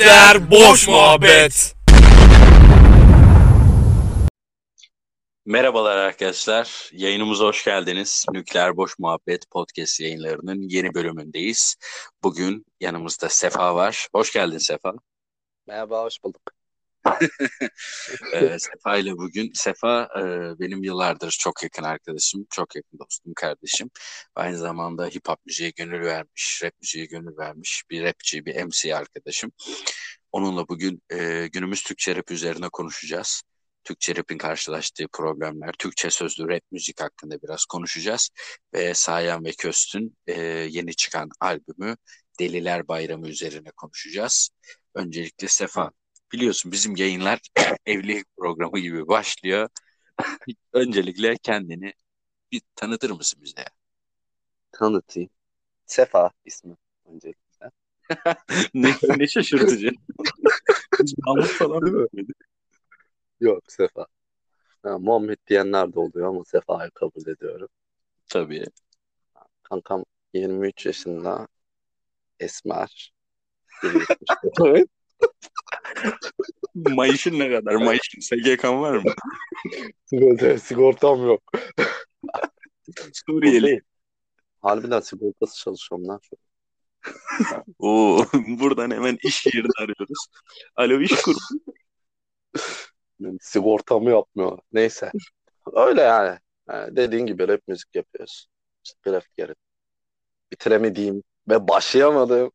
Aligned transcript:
Nükleer 0.00 0.50
boş 0.50 0.88
muhabbet. 0.88 1.76
Merhabalar 5.46 5.96
arkadaşlar. 5.96 6.90
Yayınımıza 6.92 7.44
hoş 7.44 7.64
geldiniz. 7.64 8.26
Nükleer 8.32 8.76
Boş 8.76 8.98
Muhabbet 8.98 9.50
podcast 9.50 10.00
yayınlarının 10.00 10.68
yeni 10.68 10.94
bölümündeyiz. 10.94 11.76
Bugün 12.22 12.64
yanımızda 12.80 13.28
Sefa 13.28 13.74
var. 13.74 14.08
Hoş 14.14 14.32
geldin 14.32 14.58
Sefa. 14.58 14.92
Merhaba, 15.66 16.04
hoş 16.04 16.24
bulduk. 16.24 16.42
Sefa 18.58 18.96
ile 18.96 19.12
bugün 19.12 19.50
Sefa 19.54 20.04
e, 20.04 20.22
benim 20.60 20.82
yıllardır 20.82 21.30
çok 21.30 21.62
yakın 21.62 21.82
arkadaşım, 21.82 22.46
çok 22.50 22.76
yakın 22.76 22.98
dostum, 22.98 23.32
kardeşim. 23.36 23.90
Aynı 24.34 24.58
zamanda 24.58 25.06
hip 25.06 25.28
hop 25.28 25.38
müziğe 25.46 25.70
gönül 25.70 26.04
vermiş, 26.04 26.60
rap 26.64 26.72
müziğe 26.82 27.06
gönül 27.06 27.36
vermiş 27.38 27.82
bir 27.90 28.02
rapçi, 28.02 28.46
bir 28.46 28.64
MC 28.64 28.96
arkadaşım. 28.96 29.52
Onunla 30.32 30.68
bugün 30.68 31.02
e, 31.12 31.46
günümüz 31.52 31.82
Türkçe 31.82 32.16
rap 32.16 32.30
üzerine 32.30 32.68
konuşacağız. 32.68 33.42
Türkçe 33.84 34.16
rap'in 34.16 34.38
karşılaştığı 34.38 35.08
problemler, 35.12 35.72
Türkçe 35.78 36.10
sözlü 36.10 36.48
rap 36.48 36.62
müzik 36.70 37.00
hakkında 37.00 37.42
biraz 37.42 37.64
konuşacağız. 37.64 38.30
Ve 38.74 38.94
Sayan 38.94 39.44
ve 39.44 39.52
Köst'ün 39.58 40.16
e, 40.26 40.40
yeni 40.70 40.94
çıkan 40.96 41.28
albümü 41.40 41.96
Deliler 42.40 42.88
Bayramı 42.88 43.28
üzerine 43.28 43.70
konuşacağız. 43.76 44.50
Öncelikle 44.94 45.48
Sefa, 45.48 45.90
biliyorsun 46.32 46.72
bizim 46.72 46.96
yayınlar 46.96 47.40
evlilik 47.86 48.36
programı 48.36 48.78
gibi 48.78 49.08
başlıyor. 49.08 49.68
Öncelikle 50.72 51.36
kendini 51.36 51.92
bir 52.52 52.62
tanıtır 52.76 53.10
mısın 53.10 53.42
bize? 53.42 53.64
Tanıtayım. 54.72 55.30
Sefa 55.86 56.30
ismi 56.44 56.76
öncelikle. 57.04 57.70
ne, 58.74 58.94
ne 59.16 59.26
şaşırtıcı. 59.26 59.90
Hiç 61.02 61.14
Mahmut 61.18 61.46
falan 61.46 61.82
mıydı? 61.82 62.32
Yok 63.40 63.72
Sefa. 63.72 64.06
Ha, 64.82 64.98
Muhammed 64.98 65.38
diyenler 65.46 65.92
de 65.92 66.00
oluyor 66.00 66.28
ama 66.28 66.44
Sefa'yı 66.44 66.90
kabul 66.90 67.26
ediyorum. 67.26 67.68
Tabii. 68.28 68.64
Kankam 69.62 70.04
23 70.34 70.86
yaşında. 70.86 71.48
Esmer. 72.40 73.12
1.74. 73.82 74.99
Mayışın 76.74 77.38
ne 77.38 77.50
kadar? 77.50 77.74
Mayışın 77.74 78.20
SGK'n 78.20 78.80
var 78.80 78.96
mı? 78.96 79.12
Sigorta, 80.06 80.58
sigortam 80.58 81.26
yok. 81.26 81.42
Suriyeli. 83.12 83.80
Harbiden 84.62 85.00
sigortası 85.00 85.58
çalışıyorum 85.58 86.08
lan 86.08 86.20
şu. 86.22 86.36
Oo, 87.78 88.24
buradan 88.60 88.90
hemen 88.90 89.18
iş 89.24 89.46
yerini 89.46 89.70
arıyoruz. 89.80 90.26
Alo 90.76 91.00
iş 91.00 91.12
kurumu. 91.22 91.40
Sigortamı 93.40 94.10
yapmıyor. 94.10 94.58
Neyse. 94.72 95.12
Öyle 95.72 96.00
yani. 96.00 96.38
Ha, 96.66 96.88
dediğin 96.90 97.26
gibi 97.26 97.48
rap 97.48 97.60
müzik 97.68 97.94
yapıyoruz. 97.94 98.46
İşte 98.84 98.98
grafik 99.02 99.38
yarı. 99.38 99.54
Bitiremediğim 100.52 101.22
ve 101.48 101.68
başlayamadığım 101.68 102.52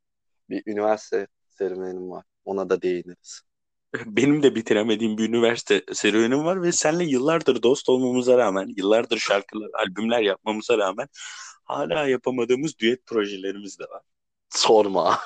bir 0.50 0.64
üniversite 0.68 1.28
serüvenim 1.50 2.12
var. 2.12 2.26
Ona 2.46 2.70
da 2.70 2.82
değiniriz. 2.82 3.42
Benim 4.06 4.44
de 4.44 4.56
bitiremediğim 4.56 5.18
bir 5.18 5.30
üniversite 5.30 5.84
serüvenim 5.94 6.46
var 6.46 6.62
ve 6.62 6.72
seninle 6.72 7.04
yıllardır 7.04 7.64
dost 7.64 7.90
olmamıza 7.90 8.38
rağmen, 8.38 8.74
yıllardır 8.78 9.18
şarkılar, 9.18 9.70
albümler 9.74 10.22
yapmamıza 10.22 10.78
rağmen 10.78 11.08
hala 11.64 12.08
yapamadığımız 12.08 12.80
düet 12.80 13.06
projelerimiz 13.06 13.80
de 13.80 13.84
var. 13.84 14.02
Sorma. 14.50 15.20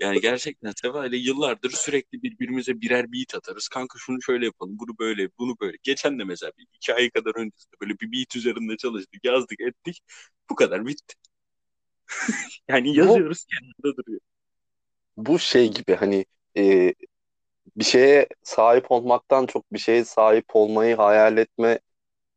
Yani 0.00 0.20
gerçekten 0.20 0.72
Seva 0.82 1.06
ile 1.06 1.16
yıllardır 1.16 1.70
sürekli 1.70 2.22
birbirimize 2.22 2.80
birer 2.80 3.12
beat 3.12 3.34
atarız. 3.34 3.68
Kanka 3.68 3.98
şunu 3.98 4.22
şöyle 4.22 4.44
yapalım, 4.44 4.78
bunu 4.78 4.98
böyle, 4.98 5.28
bunu 5.38 5.56
böyle. 5.60 5.76
Geçen 5.82 6.18
de 6.18 6.24
mesela 6.24 6.52
bir 6.58 6.66
iki 6.74 6.94
ay 6.94 7.10
kadar 7.10 7.36
öncesinde 7.36 7.76
böyle 7.80 7.94
bir 8.00 8.12
beat 8.12 8.36
üzerinde 8.36 8.76
çalıştık, 8.76 9.24
yazdık, 9.24 9.60
ettik. 9.60 10.00
Bu 10.50 10.54
kadar 10.54 10.86
bitti. 10.86 11.14
Yani 12.68 12.96
yazıyoruz, 12.96 13.44
kenarda 13.44 13.96
duruyor. 13.96 14.20
Bu 15.16 15.38
şey 15.38 15.70
gibi 15.72 15.94
hani 15.94 16.24
e, 16.56 16.94
bir 17.76 17.84
şeye 17.84 18.28
sahip 18.42 18.92
olmaktan 18.92 19.46
çok 19.46 19.72
bir 19.72 19.78
şeye 19.78 20.04
sahip 20.04 20.46
olmayı 20.56 20.96
hayal 20.96 21.38
etme 21.38 21.80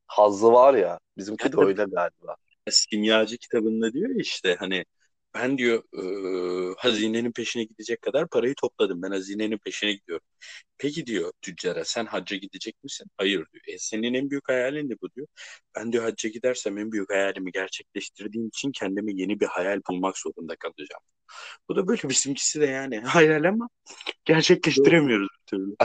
hazzı 0.08 0.54
var 0.54 0.74
ya. 0.74 1.00
Bizimki 1.18 1.52
de 1.54 1.58
öyle 1.62 1.86
galiba. 1.96 2.36
Simyacı 2.70 3.38
kitabında 3.38 3.94
diyor 3.94 4.10
işte 4.16 4.56
hani 4.60 4.86
ben 5.36 5.58
diyor 5.58 5.84
e, 6.72 6.76
hazinenin 6.78 7.32
peşine 7.32 7.64
gidecek 7.64 8.02
kadar 8.02 8.28
parayı 8.30 8.56
topladım. 8.56 9.02
Ben 9.02 9.12
hazinenin 9.12 9.58
peşine 9.58 9.94
gidiyorum. 9.94 10.26
Peki 10.78 11.06
diyor 11.06 11.34
tüccara 11.42 11.86
sen 11.86 12.06
hacca 12.06 12.38
gidecek 12.38 12.84
misin? 12.84 13.08
Hayır 13.18 13.38
diyor. 13.54 13.64
E, 13.68 13.78
senin 13.80 14.14
en 14.14 14.30
büyük 14.30 14.50
hayalin 14.50 14.90
ne 14.90 14.94
bu 15.02 15.12
diyor. 15.16 15.28
Ben 15.76 15.92
diyor 15.94 16.04
hacca 16.04 16.30
gidersem 16.30 16.78
en 16.78 16.92
büyük 16.92 17.10
hayalimi 17.12 17.52
gerçekleştirdiğim 17.52 18.48
için 18.48 18.72
kendime 18.72 19.12
yeni 19.16 19.40
bir 19.40 19.46
hayal 19.48 19.82
bulmak 19.90 20.18
zorunda 20.18 20.56
kalacağım. 20.56 21.04
Bu 21.70 21.76
da 21.76 21.88
böyle 21.88 22.10
bizimkisi 22.10 22.62
de 22.62 22.66
yani 22.66 23.00
hayal 23.06 23.44
ama 23.44 23.70
gerçekleştiremiyoruz 24.26 25.28
bir 25.42 25.46
türlü. 25.46 25.76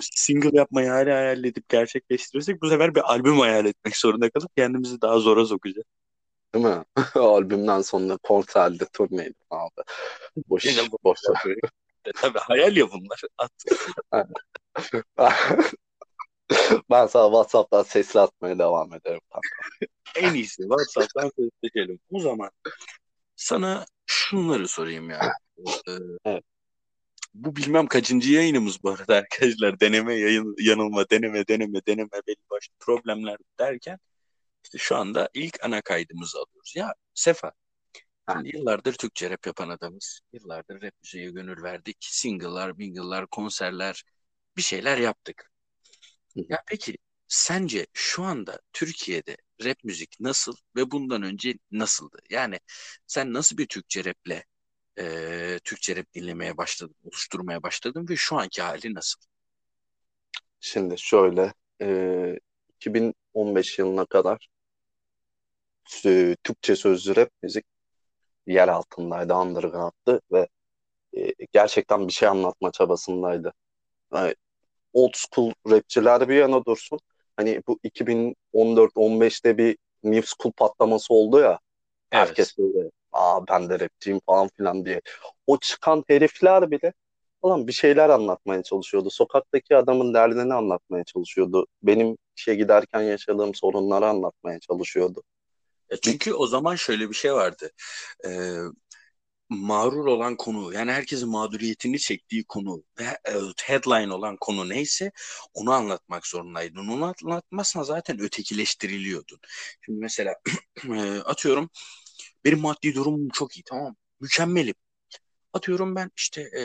Single 0.00 0.58
yapmayı 0.58 0.88
hala 0.88 1.16
hayal 1.16 1.44
edip 1.44 1.68
gerçekleştirirsek 1.68 2.62
bu 2.62 2.68
sefer 2.68 2.94
bir 2.94 3.00
albüm 3.00 3.38
hayal 3.38 3.66
etmek 3.66 3.96
zorunda 3.96 4.30
kalıp 4.30 4.56
kendimizi 4.56 5.00
daha 5.00 5.18
zora 5.18 5.46
sokacağız. 5.46 5.86
Değil 6.54 6.64
mi? 6.64 6.84
Albümden 7.14 7.80
sonra 7.80 8.16
konserde 8.16 8.86
turneydi 8.92 9.34
abi. 9.50 9.82
Boş, 10.48 10.64
Yine 10.64 10.88
boş. 11.04 11.18
E, 12.04 12.12
tabii 12.12 12.38
hayal 12.38 12.76
ya 12.76 12.86
bunlar. 12.90 13.20
Ben 16.90 17.06
sana 17.06 17.26
WhatsApp'tan 17.26 17.82
sesli 17.82 18.20
atmaya 18.20 18.58
devam 18.58 18.94
ederim. 18.94 19.20
En 20.16 20.34
iyisi 20.34 20.62
WhatsApp'tan 20.62 21.30
sesleşelim. 21.38 22.00
O 22.10 22.20
zaman 22.20 22.50
sana 23.38 23.86
şunları 24.06 24.68
sorayım 24.68 25.10
ya. 25.10 25.32
Ee, 25.88 25.92
Evet. 26.24 26.44
Bu 27.34 27.56
bilmem 27.56 27.86
kaçıncı 27.86 28.32
yayınımız 28.32 28.82
bu 28.82 28.90
arada 28.90 29.16
arkadaşlar. 29.16 29.80
Deneme, 29.80 30.14
yayın, 30.14 30.54
yanılma, 30.58 31.10
deneme, 31.10 31.48
deneme, 31.48 31.86
deneme, 31.86 32.10
belli 32.26 32.50
başlı 32.50 32.74
problemler 32.80 33.36
derken 33.58 33.98
işte 34.64 34.78
şu 34.78 34.96
anda 34.96 35.28
ilk 35.34 35.64
ana 35.64 35.82
kaydımızı 35.82 36.38
alıyoruz. 36.38 36.76
Ya 36.76 36.94
Sefa, 37.14 37.52
hani 38.26 38.56
yıllardır 38.56 38.92
Türkçe 38.92 39.30
rap 39.30 39.46
yapan 39.46 39.68
adamız. 39.68 40.20
Yıllardır 40.32 40.82
rap 40.82 40.94
müziğe 41.02 41.30
gönül 41.30 41.62
verdik. 41.62 41.96
Single'lar, 42.00 42.78
bingle'lar, 42.78 43.26
konserler 43.26 44.04
bir 44.56 44.62
şeyler 44.62 44.98
yaptık. 44.98 45.50
Ya 46.34 46.62
peki 46.66 46.98
sence 47.28 47.86
şu 47.92 48.24
anda 48.24 48.60
Türkiye'de 48.72 49.36
rap 49.64 49.84
müzik 49.84 50.20
nasıl 50.20 50.56
ve 50.76 50.90
bundan 50.90 51.22
önce 51.22 51.54
nasıldı? 51.70 52.18
Yani 52.30 52.60
sen 53.06 53.32
nasıl 53.32 53.58
bir 53.58 53.66
Türkçe 53.66 54.04
raple 54.04 54.44
e, 54.98 55.58
Türkçe 55.64 55.96
rap 55.96 56.12
dinlemeye 56.14 56.56
başladın, 56.56 56.94
oluşturmaya 57.04 57.62
başladın 57.62 58.08
ve 58.08 58.16
şu 58.16 58.36
anki 58.36 58.62
hali 58.62 58.94
nasıl? 58.94 59.20
Şimdi 60.60 60.98
şöyle 60.98 61.54
e, 61.82 62.38
2015 62.76 63.78
yılına 63.78 64.06
kadar 64.06 64.48
e, 66.04 66.36
Türkçe 66.44 66.76
sözlü 66.76 67.16
rap 67.16 67.30
müzik 67.42 67.64
yer 68.46 68.68
altındaydı, 68.68 69.34
underground'dı 69.34 70.20
ve 70.32 70.48
e, 71.16 71.32
gerçekten 71.52 72.08
bir 72.08 72.12
şey 72.12 72.28
anlatma 72.28 72.72
çabasındaydı. 72.72 73.52
Yani 74.14 74.34
old 74.92 75.14
school 75.14 75.52
rapçiler 75.70 76.28
bir 76.28 76.34
yana 76.36 76.64
dursun. 76.64 77.00
Hani 77.38 77.62
bu 77.66 77.78
2014-15'te 77.84 79.58
bir 79.58 79.78
new 80.04 80.26
school 80.26 80.52
patlaması 80.52 81.14
oldu 81.14 81.40
ya. 81.40 81.58
Herkes 82.10 82.58
böyle 82.58 82.90
aa 83.12 83.46
ben 83.48 83.68
de 83.68 83.80
rapçiyim 83.80 84.20
falan 84.26 84.48
filan 84.56 84.84
diye. 84.84 85.00
O 85.46 85.58
çıkan 85.58 86.04
herifler 86.08 86.70
bile 86.70 86.92
falan 87.42 87.66
bir 87.66 87.72
şeyler 87.72 88.08
anlatmaya 88.08 88.62
çalışıyordu. 88.62 89.10
Sokaktaki 89.10 89.76
adamın 89.76 90.14
derdini 90.14 90.54
anlatmaya 90.54 91.04
çalışıyordu. 91.04 91.66
Benim 91.82 92.18
işe 92.36 92.54
giderken 92.54 93.00
yaşadığım 93.00 93.54
sorunları 93.54 94.06
anlatmaya 94.06 94.60
çalışıyordu. 94.60 95.22
Ya 95.90 95.96
çünkü 96.02 96.32
o 96.34 96.46
zaman 96.46 96.74
şöyle 96.74 97.08
bir 97.08 97.14
şey 97.14 97.32
vardı. 97.34 97.70
Ee, 98.24 98.28
mağrur 99.48 100.06
olan 100.06 100.36
konu 100.36 100.72
yani 100.72 100.92
herkesin 100.92 101.28
mağduriyetini 101.28 101.98
çektiği 101.98 102.44
konu 102.44 102.84
ve 103.00 103.04
e, 103.04 103.32
headline 103.64 104.12
olan 104.12 104.36
konu 104.40 104.68
neyse 104.68 105.12
onu 105.54 105.72
anlatmak 105.72 106.26
zorundaydın. 106.26 106.88
Onu 106.88 107.14
anlatmazsan 107.24 107.82
zaten 107.82 108.20
ötekileştiriliyordun. 108.20 109.38
Şimdi 109.84 109.98
mesela 110.00 110.34
e, 110.84 111.18
atıyorum 111.18 111.70
benim 112.44 112.60
maddi 112.60 112.94
durumum 112.94 113.28
çok 113.28 113.56
iyi 113.56 113.62
tamam? 113.64 113.96
Mükemmelim. 114.20 114.74
Atıyorum 115.52 115.96
ben 115.96 116.10
işte 116.16 116.42
e, 116.42 116.62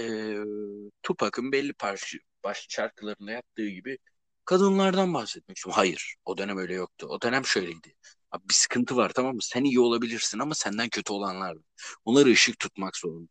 Tupac'ın 1.03 1.51
belli 1.51 1.73
parça, 1.73 2.17
baş 2.43 2.65
şarkılarında 2.69 3.31
yaptığı 3.31 3.67
gibi 3.69 3.97
kadınlardan 4.45 5.13
bahsetmek 5.13 5.57
istiyorum. 5.57 5.77
Hayır 5.77 6.15
o 6.25 6.37
dönem 6.37 6.57
öyle 6.57 6.73
yoktu. 6.73 7.07
O 7.09 7.21
dönem 7.21 7.45
şöyleydi. 7.45 7.95
Abi 8.33 8.49
bir 8.49 8.53
sıkıntı 8.53 8.95
var 8.97 9.09
tamam 9.15 9.35
mı? 9.35 9.41
Sen 9.41 9.63
iyi 9.63 9.79
olabilirsin 9.79 10.39
ama 10.39 10.55
senden 10.55 10.89
kötü 10.89 11.13
olanlar 11.13 11.51
var. 11.55 11.63
Onları 12.05 12.29
ışık 12.29 12.59
tutmak 12.59 12.97
zorunda. 12.97 13.27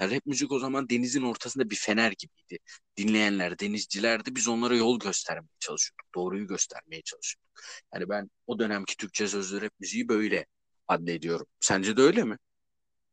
Yani 0.00 0.16
rap 0.16 0.26
müzik 0.26 0.52
o 0.52 0.58
zaman 0.58 0.88
denizin 0.88 1.22
ortasında 1.22 1.70
bir 1.70 1.76
fener 1.76 2.12
gibiydi. 2.18 2.58
Dinleyenler 2.96 3.58
denizcilerdi. 3.58 4.36
Biz 4.36 4.48
onlara 4.48 4.76
yol 4.76 4.98
göstermeye 4.98 5.56
çalışıyorduk. 5.60 6.06
Doğruyu 6.14 6.46
göstermeye 6.46 7.02
çalışıyorduk. 7.02 7.50
Yani 7.94 8.08
ben 8.08 8.30
o 8.46 8.58
dönemki 8.58 8.96
Türkçe 8.96 9.28
sözlü 9.28 9.62
rap 9.62 9.72
müziği 9.80 10.08
böyle 10.08 10.46
addediyorum. 10.88 11.46
Sence 11.60 11.96
de 11.96 12.02
öyle 12.02 12.24
mi? 12.24 12.36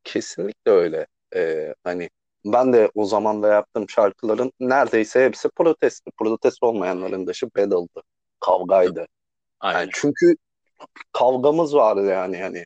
Kesinlikle 0.03 0.71
öyle. 0.71 1.07
Ee, 1.35 1.75
hani 1.83 2.09
ben 2.45 2.73
de 2.73 2.91
o 2.95 3.05
zaman 3.05 3.43
da 3.43 3.47
yaptığım 3.47 3.89
şarkıların 3.89 4.51
neredeyse 4.59 5.25
hepsi 5.25 5.49
protesto. 5.49 6.11
Protesto 6.17 6.67
olmayanların 6.67 7.27
dışı 7.27 7.45
battle'dı. 7.45 8.01
Kavgaydı. 8.39 9.07
Aynen. 9.59 9.79
Yani 9.79 9.89
çünkü 9.93 10.35
kavgamız 11.11 11.75
vardı 11.75 12.05
yani 12.05 12.37
yani 12.37 12.65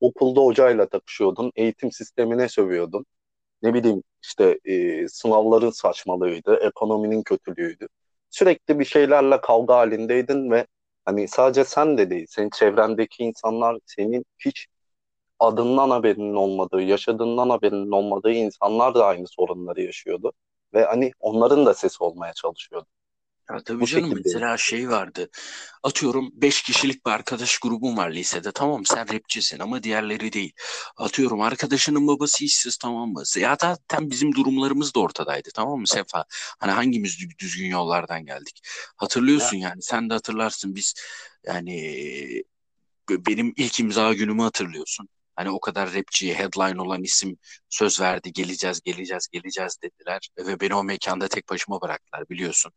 okulda 0.00 0.40
hocayla 0.40 0.88
takışıyordun, 0.88 1.52
eğitim 1.56 1.92
sistemine 1.92 2.48
sövüyordun. 2.48 3.06
Ne 3.62 3.74
bileyim 3.74 4.02
işte 4.22 4.58
e, 4.64 5.08
sınavların 5.08 5.70
saçmalığıydı, 5.70 6.56
ekonominin 6.56 7.22
kötülüğüydü. 7.22 7.88
Sürekli 8.30 8.78
bir 8.78 8.84
şeylerle 8.84 9.40
kavga 9.40 9.76
halindeydin 9.76 10.50
ve 10.50 10.66
hani 11.04 11.28
sadece 11.28 11.64
sen 11.64 11.98
de 11.98 12.10
değil, 12.10 12.26
senin 12.28 12.50
çevrendeki 12.50 13.24
insanlar 13.24 13.78
senin 13.86 14.24
hiç 14.38 14.66
adından 15.38 15.90
haberinin 15.90 16.34
olmadığı, 16.34 16.82
yaşadığından 16.82 17.50
haberinin 17.50 17.90
olmadığı 17.90 18.32
insanlar 18.32 18.94
da 18.94 19.06
aynı 19.06 19.26
sorunları 19.28 19.82
yaşıyordu. 19.82 20.32
Ve 20.74 20.84
hani 20.84 21.12
onların 21.20 21.66
da 21.66 21.74
sesi 21.74 22.04
olmaya 22.04 22.32
çalışıyordu. 22.32 22.86
Ya 23.50 23.60
tabii 23.64 23.80
Bu 23.80 23.86
canım 23.86 24.10
şekilde. 24.10 24.28
mesela 24.28 24.56
şey 24.56 24.88
vardı. 24.88 25.30
Atıyorum 25.82 26.30
5 26.32 26.62
kişilik 26.62 27.06
bir 27.06 27.10
arkadaş 27.10 27.58
grubun 27.58 27.96
var 27.96 28.10
lisede. 28.10 28.52
Tamam 28.52 28.86
sen 28.86 29.12
rapçisin 29.12 29.58
ama 29.58 29.82
diğerleri 29.82 30.32
değil. 30.32 30.52
Atıyorum 30.96 31.40
arkadaşının 31.40 32.06
babası 32.06 32.44
işsiz 32.44 32.76
tamam 32.76 33.10
mı? 33.12 33.22
Ya 33.38 33.56
zaten 33.60 34.10
bizim 34.10 34.34
durumlarımız 34.34 34.94
da 34.94 35.00
ortadaydı 35.00 35.48
tamam 35.54 35.80
mı 35.80 35.86
Sefa? 35.88 36.24
Hani 36.58 36.72
hangimiz 36.72 37.20
dü- 37.20 37.38
düzgün 37.38 37.66
yollardan 37.68 38.26
geldik? 38.26 38.60
Hatırlıyorsun 38.96 39.56
yani 39.56 39.82
sen 39.82 40.10
de 40.10 40.14
hatırlarsın 40.14 40.74
biz 40.74 40.94
yani 41.46 41.74
benim 43.10 43.52
ilk 43.56 43.80
imza 43.80 44.12
günümü 44.12 44.42
hatırlıyorsun. 44.42 45.08
Hani 45.36 45.50
o 45.50 45.60
kadar 45.60 45.94
rapçiye 45.94 46.34
headline 46.34 46.80
olan 46.82 47.02
isim 47.02 47.38
söz 47.68 48.00
verdi 48.00 48.32
geleceğiz 48.32 48.80
geleceğiz 48.80 49.28
geleceğiz 49.32 49.76
dediler 49.82 50.28
ve 50.38 50.60
beni 50.60 50.74
o 50.74 50.84
mekanda 50.84 51.28
tek 51.28 51.48
başıma 51.50 51.80
bıraktılar 51.80 52.28
biliyorsun. 52.30 52.72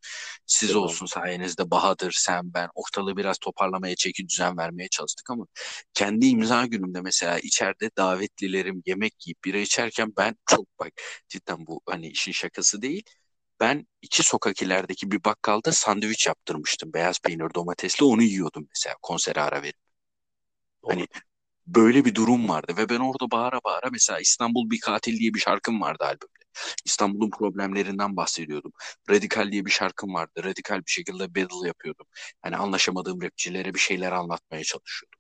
Siz 0.45 0.69
Evet. 0.69 0.80
olsun 0.80 1.06
sayenizde 1.06 1.71
Bahadır, 1.71 2.12
sen, 2.18 2.54
ben 2.54 2.69
ortalığı 2.75 3.18
biraz 3.18 3.38
toparlamaya, 3.38 3.95
çeki 3.95 4.27
düzen 4.30 4.57
vermeye 4.57 4.89
çalıştık 4.89 5.30
ama 5.30 5.45
kendi 5.94 6.25
imza 6.27 6.65
günümde 6.65 7.01
mesela 7.01 7.39
içeride 7.39 7.89
davetlilerim 7.98 8.83
yemek 8.86 9.27
yiyip 9.27 9.44
bira 9.45 9.57
içerken 9.57 10.13
ben 10.18 10.36
çok 10.45 10.80
bak 10.80 10.94
cidden 11.30 11.68
bu 11.68 11.81
hani 11.86 12.07
işin 12.10 12.31
şakası 12.31 12.81
değil. 12.81 13.03
Ben 13.60 13.88
iki 14.01 14.24
sokak 14.24 14.62
ilerideki 14.62 15.12
bir 15.12 15.24
bakkalda 15.24 15.71
sandviç 15.71 16.27
yaptırmıştım. 16.27 16.94
Beyaz 16.94 17.19
peynir 17.19 17.53
domatesli 17.56 18.06
onu 18.06 18.24
yiyordum 18.24 18.68
mesela 18.75 18.95
konsere 19.01 19.42
ara 19.42 19.62
verip. 19.63 19.75
Hani 20.88 21.07
böyle 21.67 22.05
bir 22.05 22.15
durum 22.15 22.49
vardı 22.49 22.73
ve 22.77 22.89
ben 22.89 22.99
orada 22.99 23.31
bağıra 23.31 23.59
bağıra 23.65 23.89
mesela 23.91 24.19
İstanbul 24.19 24.69
bir 24.69 24.79
katil 24.79 25.19
diye 25.19 25.33
bir 25.33 25.39
şarkım 25.39 25.81
vardı 25.81 26.03
albümde. 26.03 26.45
İstanbul'un 26.85 27.29
problemlerinden 27.29 28.17
bahsediyordum. 28.17 28.71
Radikal 29.09 29.51
diye 29.51 29.65
bir 29.65 29.71
şarkım 29.71 30.13
vardı. 30.13 30.43
Radikal 30.43 30.77
bir 30.77 30.91
şekilde 30.91 31.35
battle 31.35 31.67
yapıyordum. 31.67 32.07
Yani 32.45 32.57
anlaşamadığım 32.57 33.21
rapçilere 33.21 33.73
bir 33.73 33.79
şeyler 33.79 34.11
anlatmaya 34.11 34.63
çalışıyordum. 34.63 35.19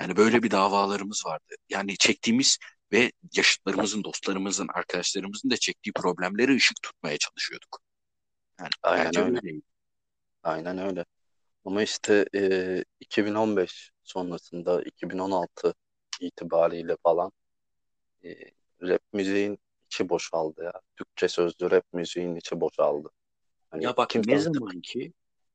Yani 0.00 0.16
böyle 0.16 0.42
bir 0.42 0.50
davalarımız 0.50 1.22
vardı. 1.26 1.54
Yani 1.68 1.96
çektiğimiz 1.96 2.58
ve 2.92 3.12
yaşıtlarımızın, 3.36 4.04
dostlarımızın, 4.04 4.68
arkadaşlarımızın 4.74 5.50
da 5.50 5.56
çektiği 5.56 5.92
problemlere 5.92 6.54
ışık 6.56 6.82
tutmaya 6.82 7.18
çalışıyorduk. 7.18 7.80
Yani 8.60 8.70
Aynen 8.82 9.16
öyle. 9.16 9.38
öyleydi. 9.38 9.62
Aynen 10.42 10.78
öyle. 10.78 11.04
Ama 11.64 11.82
işte 11.82 12.26
e, 12.34 12.84
2015 13.00 13.91
sonrasında 14.04 14.82
2016 14.82 15.74
itibariyle 16.20 16.96
falan 17.02 17.32
e, 18.24 18.28
rap 18.82 19.02
müziğin 19.12 19.58
içi 19.86 20.08
boşaldı 20.08 20.64
ya. 20.64 20.72
Türkçe 20.96 21.28
sözlü 21.28 21.70
rap 21.70 21.84
müziğin 21.92 22.36
içi 22.36 22.60
boşaldı. 22.60 23.10
Hani 23.70 23.84
Ya 23.84 23.96
bak 23.96 24.10
kimse 24.10 24.32
ne 24.32 24.38
zaman 24.38 24.80
ki 24.80 25.12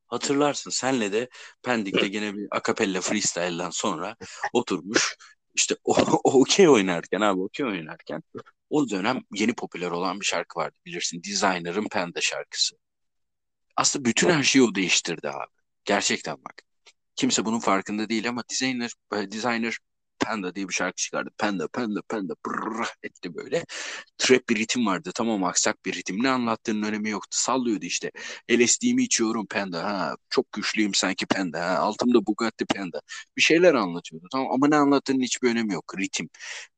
hatırlarsın 0.08 0.70
senle 0.72 1.12
de 1.12 1.30
Pendik'te 1.64 2.08
gene 2.08 2.34
bir 2.36 2.48
akapella 2.52 3.02
freestyle'dan 3.02 3.70
sonra 3.70 4.16
oturmuş 4.54 5.16
işte 5.56 5.76
o, 5.84 5.96
o 6.24 6.42
okey 6.42 6.70
oynarken 6.70 7.22
abi 7.22 7.42
okey 7.42 7.66
oynarken 7.66 8.24
o 8.70 8.90
dönem 8.90 9.22
yeni 9.34 9.54
popüler 9.56 9.92
olan 9.92 10.20
bir 10.20 10.26
şarkı 10.26 10.60
vardı 10.60 10.76
bilirsin 10.86 11.24
Designer'ın 11.24 11.88
Panda 11.92 12.22
şarkısı. 12.22 12.76
Aslında 13.76 14.06
bütün 14.06 14.30
her 14.30 14.44
şeyi 14.44 14.64
o 14.64 14.76
değiştirdi 14.76 15.30
abi. 15.30 15.52
Gerçekten 15.86 16.38
bak. 16.46 16.67
Kimse 17.18 17.46
bunun 17.46 17.60
farkında 17.60 18.10
değil 18.10 18.30
ama 18.30 18.44
Designer, 18.52 18.92
e, 19.16 19.32
Designer 19.32 19.78
Panda 20.20 20.56
diye 20.56 20.68
bir 20.70 20.74
şarkı 20.74 20.96
çıkardı. 20.96 21.30
Panda, 21.38 21.68
Panda, 21.68 22.02
Panda 22.10 22.34
brrrr 22.48 22.88
etti 23.04 23.36
böyle. 23.36 23.66
Trap 24.18 24.50
bir 24.50 24.56
ritim 24.56 24.86
vardı. 24.86 25.12
Tamam 25.16 25.44
aksak 25.44 25.86
bir 25.86 25.94
ritim. 25.94 26.24
Ne 26.24 26.30
anlattığının 26.30 26.84
önemi 26.84 27.10
yoktu. 27.10 27.38
Sallıyordu 27.42 27.86
işte. 27.86 28.12
LSD'mi 28.52 29.04
içiyorum 29.04 29.46
Panda. 29.48 29.84
Ha, 29.84 30.16
çok 30.30 30.52
güçlüyüm 30.52 30.94
sanki 30.94 31.26
Panda. 31.26 31.60
Ha, 31.66 31.78
altımda 31.78 32.26
Bugatti 32.26 32.66
Panda. 32.66 33.02
Bir 33.38 33.42
şeyler 33.42 33.74
anlatıyordu. 33.74 34.28
Tamam 34.32 34.48
ama 34.52 34.68
ne 34.68 34.76
anlattığının 34.76 35.22
hiçbir 35.22 35.50
önemi 35.50 35.74
yok. 35.74 35.94
Ritim. 36.00 36.30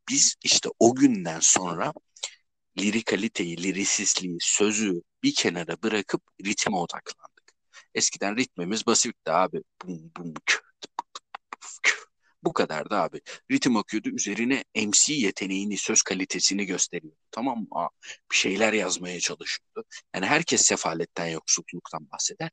Biz 0.09 0.35
işte 0.43 0.69
o 0.79 0.95
günden 0.95 1.39
sonra 1.41 1.93
lirikaliteyi, 2.79 3.63
lirisizliği, 3.63 4.37
sözü 4.41 5.01
bir 5.23 5.35
kenara 5.35 5.83
bırakıp 5.83 6.21
ritme 6.45 6.77
odaklandık. 6.77 7.28
Eskiden 7.95 8.37
ritmimiz 8.37 8.87
basitti 8.87 9.31
abi. 9.31 9.61
Bum, 9.85 10.11
bum, 10.17 10.33
kü, 10.45 10.57
kü. 11.83 11.93
Bu 12.43 12.53
abi. 12.91 13.21
Ritim 13.51 13.77
akıyordu. 13.77 14.09
Üzerine 14.09 14.63
MC 14.75 15.13
yeteneğini, 15.13 15.77
söz 15.77 16.01
kalitesini 16.01 16.65
gösteriyordu. 16.65 17.17
Tamam 17.31 17.59
mı? 17.59 17.89
Bir 18.31 18.35
şeyler 18.35 18.73
yazmaya 18.73 19.19
çalışıyordu. 19.19 19.87
Yani 20.15 20.25
herkes 20.25 20.61
sefaletten, 20.61 21.27
yoksulluktan 21.27 22.09
bahseder. 22.11 22.49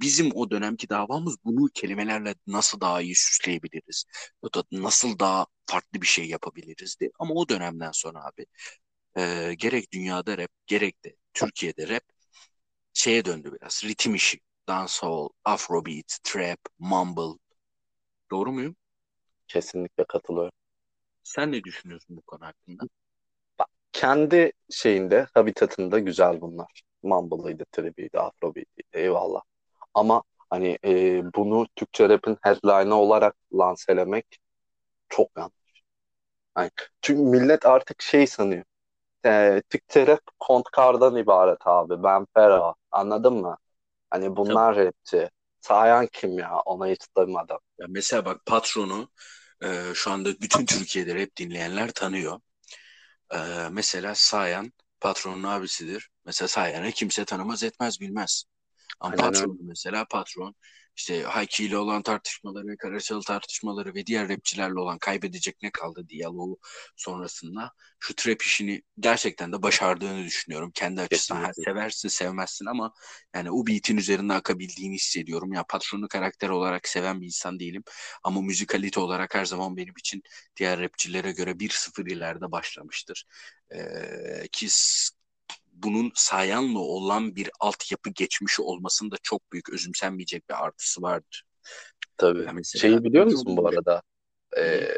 Bizim 0.00 0.30
o 0.34 0.50
dönemki 0.50 0.88
davamız 0.88 1.36
bunu 1.44 1.68
kelimelerle 1.74 2.34
nasıl 2.46 2.80
daha 2.80 3.00
iyi 3.02 3.14
süsleyebiliriz? 3.16 4.04
Ya 4.44 4.50
da 4.54 4.64
nasıl 4.72 5.18
daha 5.18 5.46
farklı 5.66 6.02
bir 6.02 6.06
şey 6.06 6.26
yapabilirizdi. 6.28 7.10
Ama 7.18 7.34
o 7.34 7.48
dönemden 7.48 7.92
sonra 7.92 8.24
abi 8.24 8.46
e, 9.18 9.54
gerek 9.58 9.92
dünyada 9.92 10.38
rap 10.38 10.50
gerek 10.66 11.04
de 11.04 11.16
Türkiye'de 11.34 11.88
rap 11.88 12.04
şeye 12.94 13.24
döndü 13.24 13.52
biraz. 13.60 13.82
Ritim 13.84 14.14
işi. 14.14 14.40
Dancehall, 14.68 15.28
Afrobeat, 15.44 16.18
Trap, 16.24 16.60
Mumble. 16.78 17.38
Doğru 18.30 18.52
muyum? 18.52 18.76
kesinlikle 19.48 20.04
katılıyorum. 20.08 20.52
Sen 21.22 21.52
ne 21.52 21.64
düşünüyorsun 21.64 22.16
bu 22.16 22.22
konu 22.22 22.44
hakkında? 22.46 22.84
Bak, 23.58 23.68
kendi 23.92 24.52
şeyinde, 24.70 25.26
habitatında 25.34 25.98
güzel 25.98 26.40
bunlar. 26.40 26.82
Mumble'ıydı, 27.02 27.64
Trap'iydi, 27.72 28.18
Afrobeat'iydi, 28.18 28.82
eyvallah. 28.92 29.40
Ama 29.94 30.22
hani 30.50 30.78
e, 30.84 31.22
bunu 31.34 31.66
Türkçe 31.76 32.08
rap'in 32.08 32.38
headline'ı 32.42 32.94
olarak 32.94 33.36
lanselemek 33.54 34.26
çok 35.10 35.30
yanlış. 35.38 35.54
Yani, 36.58 36.70
çünkü 37.02 37.22
millet 37.22 37.66
artık 37.66 38.02
şey 38.02 38.26
sanıyor. 38.26 38.64
E, 39.26 39.62
Türkçe 39.70 40.06
rap 40.06 40.20
kontkardan 40.40 41.16
ibaret 41.16 41.66
abi. 41.66 42.02
Ben 42.02 42.26
Fera. 42.34 42.74
Anladın 42.92 43.34
mı? 43.34 43.58
Hani 44.16 44.36
bunlar 44.36 44.76
rapçi. 44.76 45.30
Sayan 45.60 46.06
kim 46.12 46.38
ya? 46.38 46.58
Ona 46.60 46.86
hiç 46.86 47.00
duymadım. 47.16 47.58
Ya 47.78 47.86
mesela 47.88 48.24
bak 48.24 48.46
patronu 48.46 49.10
e, 49.62 49.82
şu 49.94 50.10
anda 50.10 50.40
bütün 50.40 50.66
Türkiye'de 50.66 51.14
rap 51.14 51.36
dinleyenler 51.36 51.92
tanıyor. 51.92 52.40
E, 53.34 53.38
mesela 53.72 54.14
Sayan 54.14 54.72
patronun 55.00 55.42
abisidir. 55.42 56.10
Mesela 56.26 56.48
Sayan'ı 56.48 56.92
kimse 56.92 57.24
tanımaz 57.24 57.62
etmez 57.62 58.00
bilmez. 58.00 58.44
Ama 59.00 59.12
Aynen 59.12 59.34
öyle. 59.34 59.46
patron 59.46 59.58
mesela 59.62 60.04
patron 60.10 60.54
işte 60.96 61.22
Hayki 61.22 61.64
ile 61.64 61.78
olan 61.78 62.02
tartışmaları, 62.02 62.76
Karaçalı 62.76 63.22
tartışmaları 63.22 63.94
ve 63.94 64.06
diğer 64.06 64.28
rapçilerle 64.28 64.80
olan 64.80 64.98
kaybedecek 64.98 65.62
ne 65.62 65.70
kaldı 65.70 66.08
diyaloğu 66.08 66.58
sonrasında 66.96 67.72
şu 68.00 68.14
trap 68.14 68.42
işini 68.42 68.82
gerçekten 69.00 69.52
de 69.52 69.62
başardığını 69.62 70.24
düşünüyorum. 70.24 70.70
Kendi 70.74 71.00
açısından 71.00 71.40
Kesinlikle. 71.42 71.62
seversin 71.62 72.08
sevmezsin 72.08 72.66
ama 72.66 72.92
yani 73.34 73.50
o 73.50 73.66
beat'in 73.66 73.96
üzerinde 73.96 74.32
akabildiğini 74.32 74.94
hissediyorum. 74.94 75.52
Ya 75.52 75.64
patronu 75.68 76.08
karakter 76.08 76.48
olarak 76.48 76.88
seven 76.88 77.20
bir 77.20 77.26
insan 77.26 77.60
değilim 77.60 77.82
ama 78.22 78.40
müzikalite 78.42 79.00
olarak 79.00 79.34
her 79.34 79.44
zaman 79.44 79.76
benim 79.76 79.94
için 79.98 80.22
diğer 80.56 80.80
rapçilere 80.80 81.32
göre 81.32 81.58
1-0 81.60 82.06
ileride 82.06 82.52
başlamıştır. 82.52 83.24
Ee, 83.74 84.48
ki 84.52 84.68
bunun 85.76 86.12
Sayan'la 86.14 86.78
olan 86.78 87.36
bir 87.36 87.50
altyapı 87.60 88.10
geçmişi 88.10 88.62
olmasının 88.62 89.10
da 89.10 89.16
çok 89.22 89.52
büyük 89.52 89.70
özümsenmeyecek 89.70 90.48
bir 90.48 90.64
artısı 90.64 91.02
vardır. 91.02 91.44
Tabii. 92.16 92.44
Ya 92.44 92.52
mesela 92.52 92.80
Şeyi 92.80 93.04
biliyor 93.04 93.24
musun 93.24 93.56
bu 93.56 93.68
arada? 93.68 94.02
Hı. 94.54 94.60
E, 94.60 94.88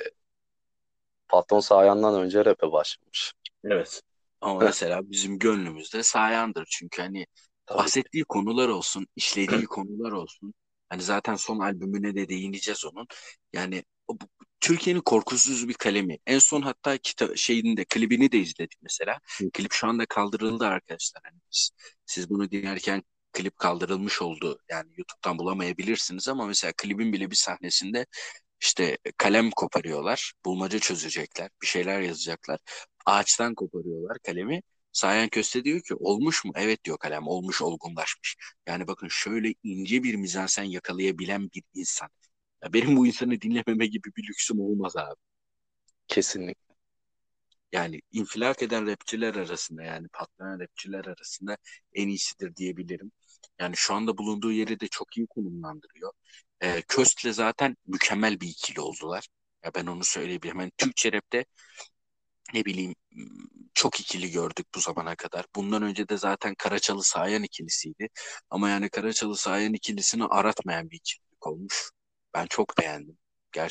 Patron 1.28 1.60
Sayan'dan 1.60 2.14
önce 2.14 2.44
rap'e 2.44 2.72
başlamış. 2.72 3.32
Evet. 3.64 4.02
Ama 4.40 4.60
mesela 4.60 5.10
bizim 5.10 5.38
gönlümüzde 5.38 6.02
Sayan'dır. 6.02 6.66
Çünkü 6.70 7.02
hani 7.02 7.26
Tabii. 7.66 7.78
bahsettiği 7.78 8.24
konular 8.24 8.68
olsun, 8.68 9.06
işlediği 9.16 9.64
konular 9.64 10.12
olsun. 10.12 10.54
Hani 10.88 11.02
zaten 11.02 11.34
son 11.34 11.58
albümüne 11.58 12.14
de 12.14 12.28
değineceğiz 12.28 12.84
onun. 12.84 13.06
Yani 13.52 13.84
Türkiye'nin 14.60 15.00
korkusuz 15.00 15.68
bir 15.68 15.74
kalemi. 15.74 16.18
En 16.26 16.38
son 16.38 16.62
hatta 16.62 16.98
kita 16.98 17.36
şeyini 17.36 17.76
de 17.76 17.84
klibini 17.84 18.32
de 18.32 18.38
izledik 18.38 18.78
mesela. 18.82 19.18
Hı. 19.38 19.50
Klip 19.50 19.72
şu 19.72 19.86
anda 19.88 20.06
kaldırıldı 20.06 20.66
arkadaşlar. 20.66 21.22
Hani 21.24 21.40
biz, 21.52 21.70
siz 22.06 22.30
bunu 22.30 22.50
dinlerken 22.50 23.02
klip 23.32 23.56
kaldırılmış 23.56 24.22
oldu. 24.22 24.58
Yani 24.70 24.88
YouTube'dan 24.96 25.38
bulamayabilirsiniz 25.38 26.28
ama 26.28 26.46
mesela 26.46 26.72
klibin 26.76 27.12
bile 27.12 27.30
bir 27.30 27.36
sahnesinde 27.36 28.06
işte 28.60 28.98
kalem 29.16 29.50
koparıyorlar. 29.50 30.32
Bulmaca 30.44 30.78
çözecekler. 30.78 31.50
Bir 31.62 31.66
şeyler 31.66 32.00
yazacaklar. 32.00 32.58
Ağaçtan 33.06 33.54
koparıyorlar 33.54 34.18
kalemi. 34.18 34.62
Sayan 34.92 35.28
Köste 35.28 35.64
diyor 35.64 35.80
ki 35.82 35.94
olmuş 35.94 36.44
mu? 36.44 36.52
Evet 36.56 36.84
diyor 36.84 36.98
kalem 36.98 37.28
olmuş 37.28 37.62
olgunlaşmış. 37.62 38.36
Yani 38.66 38.86
bakın 38.86 39.08
şöyle 39.08 39.54
ince 39.62 40.02
bir 40.02 40.14
mizansen 40.14 40.64
yakalayabilen 40.64 41.50
bir 41.54 41.62
insan. 41.74 42.08
Ya 42.64 42.72
benim 42.72 42.96
bu 42.96 43.06
insanı 43.06 43.40
dinlememe 43.40 43.86
gibi 43.86 44.08
bir 44.16 44.28
lüksüm 44.28 44.60
olmaz 44.60 44.96
abi. 44.96 45.14
Kesinlikle. 46.08 46.74
Yani 47.72 48.00
infilak 48.12 48.62
eden 48.62 48.86
rapçiler 48.86 49.34
arasında 49.34 49.82
yani 49.82 50.08
patlayan 50.12 50.60
rapçiler 50.60 51.04
arasında 51.04 51.56
en 51.92 52.08
iyisidir 52.08 52.56
diyebilirim. 52.56 53.12
Yani 53.60 53.76
şu 53.76 53.94
anda 53.94 54.18
bulunduğu 54.18 54.52
yeri 54.52 54.80
de 54.80 54.88
çok 54.88 55.16
iyi 55.16 55.26
konumlandırıyor. 55.26 56.12
Ee, 56.60 56.82
Köst'le 56.88 57.32
zaten 57.34 57.76
mükemmel 57.86 58.40
bir 58.40 58.48
ikili 58.48 58.80
oldular. 58.80 59.28
Ya 59.64 59.70
ben 59.74 59.86
onu 59.86 60.04
söyleyebilirim. 60.04 60.60
Yani 60.60 60.72
Türkçe 60.78 61.12
rapte 61.12 61.44
ne 62.54 62.64
bileyim 62.64 62.94
çok 63.74 64.00
ikili 64.00 64.30
gördük 64.30 64.66
bu 64.74 64.80
zamana 64.80 65.16
kadar. 65.16 65.46
Bundan 65.56 65.82
önce 65.82 66.08
de 66.08 66.16
zaten 66.18 66.54
Karaçalı 66.58 67.04
Sayan 67.04 67.42
ikilisiydi. 67.42 68.08
Ama 68.50 68.70
yani 68.70 68.90
Karaçalı 68.90 69.36
Sayan 69.36 69.74
ikilisini 69.74 70.24
aratmayan 70.24 70.90
bir 70.90 70.96
ikililik 70.96 71.46
olmuş. 71.46 71.90
Ben 72.34 72.46
çok 72.46 72.78
beğendim. 72.78 73.18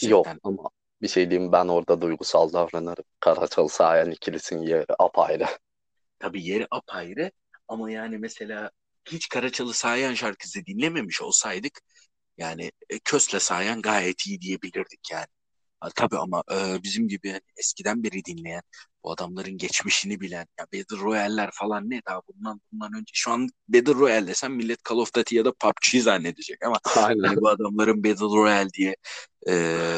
Yok 0.01 0.25
Gerçekten. 0.25 0.39
ama 0.43 0.69
bir 1.01 1.07
şey 1.07 1.29
diyeyim 1.29 1.51
ben 1.51 1.67
orada 1.67 2.01
duygusal 2.01 2.53
davranırım. 2.53 3.03
Karaçalı 3.19 3.69
Sayan 3.69 4.11
ikilisinin 4.11 4.61
yeri 4.61 4.85
apayrı. 4.99 5.45
Tabii 6.19 6.43
yeri 6.43 6.67
apayrı 6.71 7.31
ama 7.67 7.91
yani 7.91 8.17
mesela 8.17 8.71
hiç 9.05 9.29
Karaçalı 9.29 9.73
Sayan 9.73 10.13
şarkısı 10.13 10.65
dinlememiş 10.65 11.21
olsaydık 11.21 11.81
yani 12.37 12.71
e, 12.89 12.99
Kös'le 12.99 13.39
Sayan 13.39 13.81
gayet 13.81 14.27
iyi 14.27 14.41
diyebilirdik 14.41 15.11
yani. 15.11 15.27
Ha, 15.79 15.89
tabii 15.95 16.17
ama 16.17 16.43
e, 16.51 16.83
bizim 16.83 17.07
gibi 17.07 17.29
hani 17.31 17.41
eskiden 17.57 18.03
beri 18.03 18.25
dinleyen, 18.25 18.61
bu 19.03 19.11
adamların 19.11 19.57
geçmişini 19.57 20.19
bilen, 20.19 20.47
ya 20.59 20.65
Battle 20.73 20.97
Royale'ler 20.97 21.49
falan 21.53 21.89
ne 21.89 22.01
daha 22.07 22.21
bundan 22.27 22.61
bundan 22.71 22.93
önce 22.93 23.11
şu 23.13 23.31
an 23.31 23.49
Battle 23.67 23.93
Royale 23.93 24.27
desem 24.27 24.53
millet 24.55 24.79
Call 24.89 24.97
of 24.97 25.13
Duty 25.15 25.35
ya 25.35 25.45
da 25.45 25.53
PUBG 25.53 26.01
zannedecek 26.01 26.63
ama 26.65 26.79
Aynen. 27.07 27.23
hani 27.23 27.41
bu 27.41 27.49
adamların 27.49 28.03
Battle 28.03 28.25
Royale 28.25 28.69
diye 28.69 28.95
e, 29.49 29.53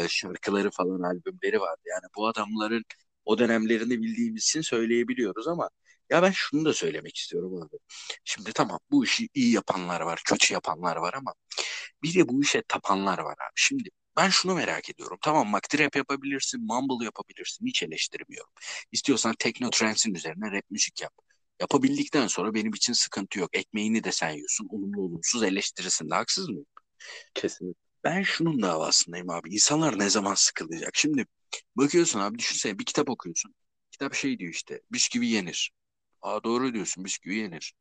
şarkıları 0.10 0.72
falan 0.72 1.02
albümleri 1.02 1.60
vardı. 1.60 1.82
Yani 1.86 2.04
bu 2.18 2.28
adamların 2.28 2.84
o 3.26 3.38
dönemlerini 3.38 4.02
bildiğimiz 4.02 4.44
için 4.44 4.62
söyleyebiliyoruz 4.62 5.48
ama 5.48 5.70
ya 6.10 6.24
ben 6.24 6.32
şunu 6.32 6.66
da 6.66 6.74
söylemek 6.74 7.18
istiyorum 7.18 7.62
abi. 7.62 7.78
Şimdi 8.24 8.54
tamam 8.54 8.80
bu 8.92 9.04
işi 9.06 9.30
iyi 9.34 9.52
yapanlar 9.54 10.02
var, 10.02 10.22
kötü 10.26 10.54
yapanlar 10.54 10.96
var 10.96 11.14
ama 11.14 11.34
bir 12.04 12.16
de 12.16 12.30
bu 12.30 12.42
işe 12.42 12.62
tapanlar 12.68 13.18
var 13.20 13.34
abi. 13.34 13.54
Şimdi 13.56 13.90
ben 14.20 14.30
şunu 14.30 14.56
merak 14.56 14.92
ediyorum. 14.92 15.20
Tamam 15.24 15.54
bak 15.54 15.70
trap 15.70 15.98
yapabilirsin, 15.98 16.66
mumble 16.68 17.06
yapabilirsin. 17.06 17.68
Hiç 17.68 17.84
eleştirmiyorum. 17.84 18.52
İstiyorsan 18.94 19.36
techno 19.40 19.72
trance'in 19.72 20.16
üzerine 20.16 20.52
rap 20.52 20.66
müzik 20.72 21.02
yap. 21.02 21.14
Yapabildikten 21.62 22.28
sonra 22.28 22.56
benim 22.56 22.74
için 22.74 22.94
sıkıntı 22.94 23.40
yok. 23.40 23.50
Ekmeğini 23.54 24.04
de 24.04 24.12
sen 24.12 24.32
yiyorsun. 24.32 24.68
Olumlu 24.72 25.02
olumsuz 25.02 25.44
eleştirirsin 25.44 26.10
de 26.12 26.16
haksız 26.16 26.50
mıyım? 26.50 26.68
Kesinlikle. 27.34 27.80
Ben 28.04 28.22
şunun 28.24 28.62
davasındayım 28.62 29.30
abi. 29.30 29.54
İnsanlar 29.54 30.00
ne 30.00 30.10
zaman 30.10 30.36
sıkılacak? 30.36 30.92
Şimdi 30.96 31.26
bakıyorsun 31.76 32.20
abi 32.20 32.40
düşünsene 32.40 32.80
bir 32.80 32.86
kitap 32.86 33.10
okuyorsun. 33.10 33.56
Kitap 33.92 34.14
şey 34.14 34.40
diyor 34.40 34.54
işte 34.54 34.82
bisküvi 34.92 35.28
yenir. 35.28 35.72
Aa 36.22 36.44
doğru 36.44 36.74
diyorsun 36.74 37.06
bisküvi 37.06 37.36
yenir. 37.36 37.74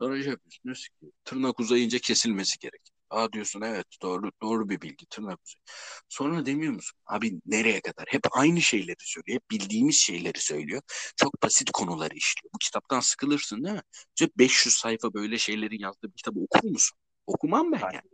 Sonra 0.00 0.22
şey 0.22 0.30
yapıyorsun 0.32 0.94
tırnak 1.24 1.60
uzayınca 1.60 1.98
kesilmesi 2.00 2.58
gerek. 2.60 2.93
Aa 3.14 3.32
diyorsun 3.32 3.60
evet 3.60 3.86
doğru 4.02 4.30
doğru 4.42 4.68
bir 4.68 4.80
bilgi 4.80 5.06
tırnak 5.06 5.40
uzay. 5.46 5.60
Sonra 6.08 6.46
demiyor 6.46 6.72
musun? 6.72 6.98
Abi 7.06 7.40
nereye 7.46 7.80
kadar? 7.80 8.06
Hep 8.08 8.22
aynı 8.30 8.60
şeyleri 8.62 8.96
söylüyor. 8.98 9.40
Hep 9.40 9.50
bildiğimiz 9.50 9.96
şeyleri 9.96 10.40
söylüyor. 10.40 10.82
Çok 11.16 11.42
basit 11.42 11.70
konuları 11.72 12.14
işliyor. 12.14 12.52
Bu 12.54 12.58
kitaptan 12.58 13.00
sıkılırsın 13.00 13.64
değil 13.64 13.74
mi? 13.74 13.82
İşte 14.16 14.32
500 14.38 14.74
sayfa 14.74 15.14
böyle 15.14 15.38
şeylerin 15.38 15.78
yazdığı 15.78 16.08
bir 16.08 16.16
kitabı 16.16 16.40
okur 16.40 16.68
musun? 16.70 16.98
Okumam 17.26 17.72
ben 17.72 17.80
yani. 17.80 18.10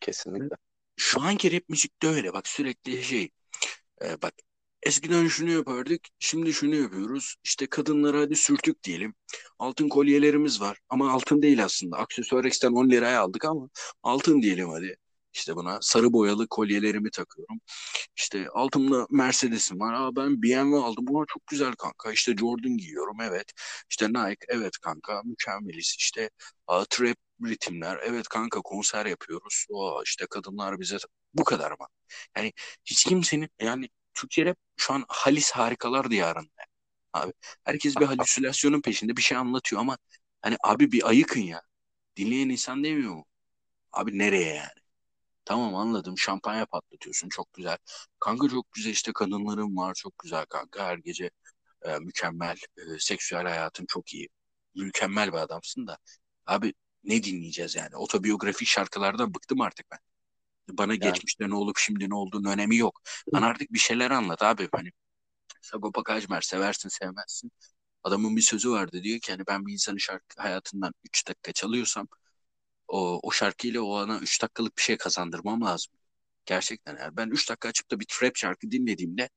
Kesinlikle. 0.00 0.56
Şu 0.96 1.22
anki 1.22 1.52
rap 1.52 1.68
müzikte 1.68 2.08
öyle 2.08 2.32
bak 2.32 2.48
sürekli 2.48 3.04
şey 3.04 3.30
e, 4.04 4.22
bak 4.22 4.34
eskiden 4.82 5.28
şunu 5.28 5.50
yapardık 5.50 6.00
şimdi 6.18 6.52
şunu 6.52 6.74
yapıyoruz. 6.74 7.36
İşte 7.44 7.66
kadınlara 7.66 8.20
hadi 8.20 8.36
sürtük 8.36 8.84
diyelim. 8.84 9.14
Altın 9.58 9.88
kolyelerimiz 9.88 10.60
var 10.60 10.78
ama 10.88 11.12
altın 11.12 11.42
değil 11.42 11.64
aslında. 11.64 11.96
Aksesuar 11.98 12.44
X'ten 12.44 12.72
10 12.72 12.90
liraya 12.90 13.20
aldık 13.20 13.44
ama 13.44 13.68
altın 14.02 14.42
diyelim 14.42 14.68
hadi. 14.70 14.96
İşte 15.34 15.56
buna 15.56 15.78
sarı 15.82 16.12
boyalı 16.12 16.48
kolyelerimi 16.48 17.10
takıyorum. 17.10 17.60
İşte 18.16 18.48
altımda 18.54 19.06
Mercedes'im 19.10 19.80
var. 19.80 19.94
Aa, 19.94 20.16
ben 20.16 20.42
BMW 20.42 20.78
aldım. 20.78 21.16
Aa, 21.16 21.24
çok 21.28 21.46
güzel 21.46 21.72
kanka. 21.72 22.12
İşte 22.12 22.36
Jordan 22.36 22.76
giyiyorum. 22.76 23.16
Evet. 23.22 23.52
İşte 23.90 24.08
Nike. 24.08 24.46
Evet 24.48 24.78
kanka. 24.82 25.22
Mükemmeliz. 25.24 25.96
İşte 25.98 26.30
Aa, 26.66 26.84
trap 26.90 27.16
ritimler. 27.46 27.98
Evet 28.04 28.28
kanka 28.28 28.60
konser 28.60 29.06
yapıyoruz. 29.06 29.66
Aa, 29.74 30.02
işte 30.04 30.26
kadınlar 30.30 30.80
bize 30.80 30.96
bu 31.34 31.44
kadar 31.44 31.70
mı? 31.70 31.86
Yani 32.36 32.52
hiç 32.84 33.04
kimsenin 33.04 33.48
yani 33.60 33.88
Türkçe 34.20 34.44
rap 34.46 34.56
şu 34.76 34.94
an 34.94 35.04
Halis 35.08 35.50
Harikalar 35.52 36.10
Diyarı'nda. 36.10 36.62
Abi 37.12 37.32
herkes 37.64 37.96
bir 37.96 38.06
halüsinasyonun 38.06 38.80
peşinde 38.82 39.16
bir 39.16 39.22
şey 39.22 39.38
anlatıyor 39.38 39.82
ama 39.82 39.98
hani 40.42 40.56
abi 40.64 40.92
bir 40.92 41.08
ayıkın 41.08 41.40
ya. 41.40 41.62
Dinleyen 42.16 42.48
insan 42.48 42.84
demiyor 42.84 43.14
mu? 43.14 43.26
Abi 43.92 44.18
nereye 44.18 44.54
yani? 44.54 44.70
Tamam 45.44 45.74
anladım. 45.74 46.18
Şampanya 46.18 46.66
patlatıyorsun. 46.66 47.28
Çok 47.28 47.52
güzel. 47.54 47.78
Kanka 48.20 48.48
çok 48.48 48.72
güzel 48.72 48.90
işte 48.90 49.12
kadınların 49.14 49.76
var. 49.76 49.94
Çok 49.94 50.18
güzel 50.18 50.46
kanka. 50.46 50.86
Her 50.86 50.98
gece 50.98 51.30
e, 51.82 51.98
mükemmel. 51.98 52.56
E, 52.78 52.98
seksüel 52.98 53.42
hayatın 53.44 53.86
çok 53.88 54.14
iyi. 54.14 54.28
Mükemmel 54.74 55.28
bir 55.32 55.38
adamsın 55.38 55.86
da. 55.86 55.98
Abi 56.46 56.74
ne 57.04 57.22
dinleyeceğiz 57.24 57.76
yani? 57.76 57.96
Otobiyografik 57.96 58.68
şarkılardan 58.68 59.34
bıktım 59.34 59.60
artık 59.60 59.86
ben. 59.92 59.98
Bana 60.68 60.92
Yani. 60.92 61.00
geçmişte 61.00 61.48
ne 61.48 61.54
olup 61.54 61.78
şimdi 61.78 62.10
ne 62.10 62.14
olduğunun 62.14 62.48
önemi 62.50 62.76
yok. 62.76 63.00
Bana 63.32 63.46
artık 63.46 63.72
bir 63.72 63.78
şeyler 63.78 64.10
anlat 64.10 64.42
abi. 64.42 64.68
Hani 64.72 64.90
Sagopa 65.62 66.02
Kajmer 66.02 66.40
seversin 66.40 66.88
sevmezsin. 66.88 67.52
Adamın 68.04 68.36
bir 68.36 68.42
sözü 68.42 68.70
vardı 68.70 69.02
diyor 69.02 69.20
ki 69.20 69.32
hani 69.32 69.42
ben 69.48 69.66
bir 69.66 69.72
insanın 69.72 69.98
şarkı 69.98 70.42
hayatından 70.42 70.92
3 71.04 71.28
dakika 71.28 71.52
çalıyorsam 71.52 72.08
o, 72.88 73.20
o 73.22 73.30
şarkıyla 73.30 73.82
o 73.82 73.96
ana 73.96 74.18
3 74.18 74.42
dakikalık 74.42 74.76
bir 74.78 74.82
şey 74.82 74.96
kazandırmam 74.96 75.60
lazım. 75.62 75.92
Gerçekten 76.46 76.96
yani 76.96 77.16
ben 77.16 77.28
3 77.30 77.50
dakika 77.50 77.68
açıp 77.68 77.90
da 77.90 78.00
bir 78.00 78.06
trap 78.10 78.36
şarkı 78.36 78.70
dinlediğimde 78.70 79.30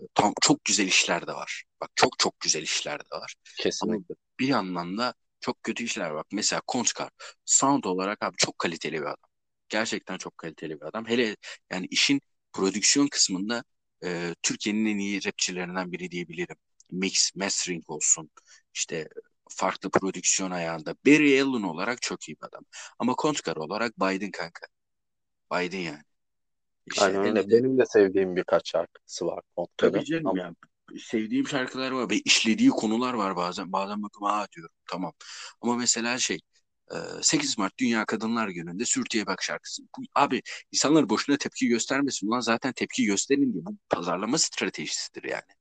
e, 0.00 0.04
tam 0.14 0.34
çok 0.42 0.64
güzel 0.64 0.86
işler 0.86 1.26
de 1.26 1.32
var. 1.32 1.64
Bak 1.80 1.90
çok 1.96 2.18
çok 2.18 2.40
güzel 2.40 2.62
işler 2.62 3.00
de 3.00 3.16
var. 3.16 3.34
Ama 3.80 3.94
Kesinlikle. 3.94 4.14
bir 4.40 4.48
yandan 4.48 4.98
da 4.98 5.14
çok 5.40 5.62
kötü 5.62 5.84
işler 5.84 6.10
var. 6.10 6.16
Bak 6.16 6.26
mesela 6.32 6.62
Kontkar 6.66 7.10
sound 7.44 7.84
olarak 7.84 8.22
abi 8.24 8.36
çok 8.36 8.58
kaliteli 8.58 8.96
bir 9.00 9.06
adam. 9.06 9.25
Gerçekten 9.68 10.18
çok 10.18 10.38
kaliteli 10.38 10.80
bir 10.80 10.86
adam. 10.86 11.06
Hele 11.08 11.36
yani 11.72 11.86
işin 11.90 12.20
prodüksiyon 12.52 13.06
kısmında 13.08 13.64
e, 14.04 14.34
Türkiye'nin 14.42 14.86
en 14.86 14.98
iyi 14.98 15.26
rapçilerinden 15.26 15.92
biri 15.92 16.10
diyebilirim. 16.10 16.56
Mix, 16.90 17.34
mastering 17.36 17.90
olsun. 17.90 18.30
işte 18.74 19.08
farklı 19.50 19.90
prodüksiyon 19.90 20.50
ayağında. 20.50 20.94
Barry 21.06 21.42
Allen 21.42 21.62
olarak 21.62 22.02
çok 22.02 22.28
iyi 22.28 22.36
bir 22.42 22.46
adam. 22.46 22.64
Ama 22.98 23.14
Kontkar 23.14 23.56
olarak 23.56 24.00
Biden 24.00 24.30
kanka. 24.30 24.66
Biden 25.52 25.78
yani. 25.78 26.02
İşte 26.86 27.02
Aynen 27.02 27.20
öyle. 27.20 27.34
de 27.36 27.50
Benim 27.50 27.78
de 27.78 27.86
sevdiğim 27.86 28.36
birkaç 28.36 28.70
şarkısı 28.70 29.26
var 29.26 29.42
tabii 29.76 30.04
Kontkar'ın. 30.04 30.04
canım 30.04 30.24
Ama 30.24 30.36
ya 30.36 30.54
sevdiğim 30.98 31.48
şarkılar 31.48 31.90
var 31.90 32.10
ve 32.10 32.18
işlediği 32.20 32.70
konular 32.70 33.14
var 33.14 33.36
bazen. 33.36 33.72
Bazen 33.72 34.02
bakıyorum 34.02 34.38
aa 34.38 34.46
diyorum 34.56 34.74
tamam. 34.90 35.12
Ama 35.60 35.76
mesela 35.76 36.18
şey 36.18 36.38
8 37.22 37.58
Mart 37.58 37.78
Dünya 37.78 38.04
Kadınlar 38.04 38.48
Günü'nde 38.48 38.84
Sürtüye 38.84 39.26
Bak 39.26 39.42
şarkısı. 39.42 39.82
Bu, 39.82 40.02
abi 40.14 40.42
insanlar 40.72 41.08
boşuna 41.08 41.36
tepki 41.36 41.68
göstermesin. 41.68 42.28
Ulan 42.28 42.40
zaten 42.40 42.72
tepki 42.72 43.04
gösterin 43.04 43.52
diye. 43.52 43.64
Bu 43.64 43.76
pazarlama 43.90 44.38
stratejisidir 44.38 45.24
yani. 45.24 45.56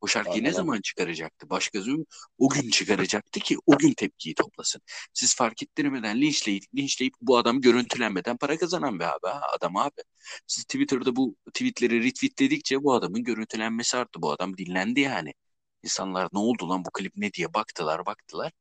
O 0.00 0.06
şarkıyı 0.06 0.34
ne 0.34 0.38
aynen 0.38 0.46
öyle. 0.46 0.56
zaman 0.56 0.80
çıkaracaktı? 0.80 1.50
Başkası 1.50 1.90
o 2.38 2.48
gün 2.48 2.70
çıkaracaktı 2.70 3.40
ki 3.40 3.56
o 3.66 3.78
gün 3.78 3.92
tepkiyi 3.92 4.34
toplasın. 4.34 4.82
Siz 5.12 5.34
fark 5.34 5.62
ettirmeden 5.62 6.20
linçleyip, 6.20 6.64
linçleyip 6.76 7.14
bu 7.20 7.38
adam 7.38 7.60
görüntülenmeden 7.60 8.36
para 8.36 8.58
kazanan 8.58 9.00
bir 9.00 9.04
abi. 9.04 9.26
Adam 9.56 9.76
abi. 9.76 10.02
Siz 10.46 10.64
Twitter'da 10.64 11.16
bu 11.16 11.36
tweetleri 11.54 12.04
retweetledikçe 12.04 12.82
bu 12.82 12.94
adamın 12.94 13.24
görüntülenmesi 13.24 13.96
arttı. 13.96 14.22
Bu 14.22 14.32
adam 14.32 14.56
dinlendi 14.56 15.00
yani. 15.00 15.34
İnsanlar 15.82 16.28
ne 16.32 16.38
oldu 16.38 16.68
lan 16.68 16.84
bu 16.84 16.90
klip 16.90 17.12
ne 17.16 17.32
diye 17.32 17.54
baktılar 17.54 18.06
baktılar. 18.06 18.52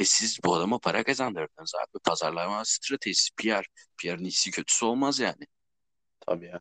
Ve 0.00 0.04
siz 0.04 0.38
bu 0.44 0.54
adama 0.54 0.78
para 0.78 1.04
kazandırdınız 1.04 1.72
abi. 1.74 1.98
Pazarlama 2.04 2.64
stratejisi, 2.64 3.30
PR. 3.36 3.66
PR'ın 3.98 4.24
iyisi 4.24 4.50
kötüsü 4.50 4.84
olmaz 4.84 5.18
yani. 5.20 5.46
Tabii 6.20 6.46
ya. 6.46 6.60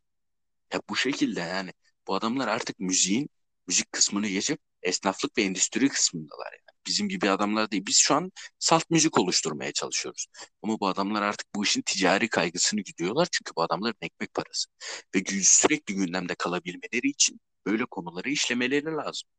Ya 0.73 0.81
bu 0.89 0.95
şekilde 0.95 1.39
yani. 1.39 1.73
Bu 2.07 2.15
adamlar 2.15 2.47
artık 2.47 2.79
müziğin, 2.79 3.29
müzik 3.67 3.91
kısmını 3.91 4.27
geçip 4.27 4.59
esnaflık 4.83 5.37
ve 5.37 5.41
endüstri 5.41 5.89
kısmındalar 5.89 6.51
yani. 6.51 6.77
Bizim 6.87 7.09
gibi 7.09 7.29
adamlar 7.29 7.71
değil. 7.71 7.85
Biz 7.85 7.97
şu 7.97 8.15
an 8.15 8.31
salt 8.59 8.89
müzik 8.89 9.19
oluşturmaya 9.19 9.71
çalışıyoruz. 9.71 10.27
Ama 10.63 10.79
bu 10.79 10.87
adamlar 10.87 11.21
artık 11.21 11.55
bu 11.55 11.63
işin 11.63 11.81
ticari 11.81 12.29
kaygısını 12.29 12.81
gidiyorlar. 12.81 13.27
Çünkü 13.31 13.51
bu 13.55 13.61
adamların 13.63 13.97
ekmek 14.01 14.33
parası. 14.33 14.69
Ve 15.15 15.23
sürekli 15.43 15.95
gündemde 15.95 16.35
kalabilmeleri 16.35 17.07
için 17.07 17.41
böyle 17.65 17.85
konuları 17.85 18.29
işlemeleri 18.29 18.85
lazım. 18.85 19.29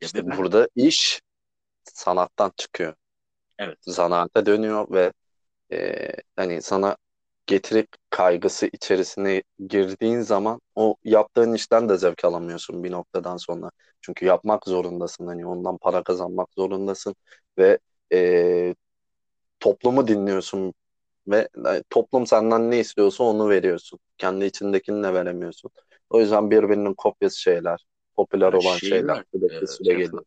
Ya 0.00 0.06
İşte 0.06 0.26
ben, 0.26 0.38
burada 0.38 0.68
iş 0.76 1.20
sanattan 1.94 2.52
çıkıyor. 2.56 2.94
Evet. 3.58 3.78
Zanaata 3.86 4.46
dönüyor 4.46 4.86
ve 4.92 5.12
e, 5.72 6.12
hani 6.36 6.62
sana 6.62 6.96
getiri 7.46 7.86
kaygısı 8.10 8.66
içerisine 8.72 9.42
girdiğin 9.68 10.20
zaman 10.20 10.60
o 10.74 10.96
yaptığın 11.04 11.54
işten 11.54 11.88
de 11.88 11.98
zevk 11.98 12.24
alamıyorsun 12.24 12.84
bir 12.84 12.92
noktadan 12.92 13.36
sonra. 13.36 13.70
Çünkü 14.02 14.26
yapmak 14.26 14.66
zorundasın. 14.68 15.26
Hani 15.26 15.46
ondan 15.46 15.78
para 15.78 16.02
kazanmak 16.04 16.48
zorundasın 16.56 17.16
ve 17.58 17.78
e, 18.12 18.74
toplumu 19.60 20.08
dinliyorsun 20.08 20.74
ve 21.28 21.48
e, 21.68 21.82
toplum 21.90 22.26
senden 22.26 22.70
ne 22.70 22.80
istiyorsa 22.80 23.24
onu 23.24 23.48
veriyorsun. 23.50 23.98
Kendi 24.18 24.44
içindekini 24.44 25.02
de 25.04 25.14
veremiyorsun. 25.14 25.70
O 26.10 26.20
yüzden 26.20 26.50
birbirinin 26.50 26.94
kopyası 26.94 27.40
şeyler, 27.40 27.86
popüler 28.16 28.52
Ya 28.52 28.54
olan 28.54 28.78
şey 28.78 28.98
şeyler 28.98 29.04
var, 29.06 29.24
sürekli 29.34 29.66
e, 29.66 29.66
süre 29.68 29.94
Sefa. 29.94 29.96
geliyor. 29.96 30.24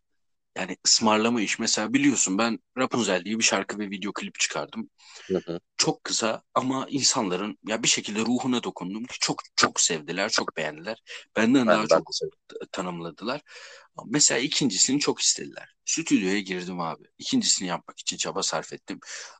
Yani 0.57 0.77
ısmarlama 0.85 1.41
iş. 1.41 1.59
Mesela 1.59 1.93
biliyorsun 1.93 2.37
ben 2.37 2.59
Rapunzel 2.77 3.25
diye 3.25 3.37
bir 3.37 3.43
şarkı 3.43 3.79
ve 3.79 3.89
video 3.89 4.13
klip 4.13 4.39
çıkardım. 4.39 4.89
Hı 5.27 5.37
hı. 5.37 5.59
Çok 5.77 6.03
kısa 6.03 6.43
ama 6.53 6.87
insanların 6.89 7.57
ya 7.67 7.83
bir 7.83 7.87
şekilde 7.87 8.19
ruhuna 8.19 8.63
dokundum 8.63 9.03
ki 9.03 9.17
çok 9.19 9.41
çok 9.55 9.79
sevdiler, 9.79 10.29
çok 10.29 10.57
beğendiler. 10.57 11.01
Benden 11.35 11.67
Ben, 11.67 11.73
daha 11.73 11.83
ben 11.83 11.87
çok 11.87 12.09
tanımladılar. 12.71 13.41
Mesela 14.05 14.39
ikincisini 14.39 14.99
çok 14.99 15.19
istediler. 15.19 15.75
Stüdyoya 15.85 16.39
girdim 16.39 16.79
abi. 16.79 17.03
İkincisini 17.17 17.67
yapmak 17.67 17.99
için 17.99 18.17
çaba 18.17 18.43
sarf 18.43 18.73
ettim. 18.73 18.99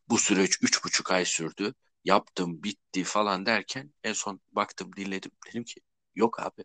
Bu 0.09 0.17
süreç 0.17 0.57
üç 0.61 0.83
buçuk 0.83 1.11
ay 1.11 1.25
sürdü. 1.25 1.73
Yaptım, 2.03 2.63
bitti 2.63 3.03
falan 3.03 3.45
derken 3.45 3.93
en 4.03 4.13
son 4.13 4.41
baktım, 4.51 4.95
dinledim. 4.95 5.31
Dedim 5.47 5.63
ki 5.63 5.81
yok 6.15 6.39
abi. 6.39 6.63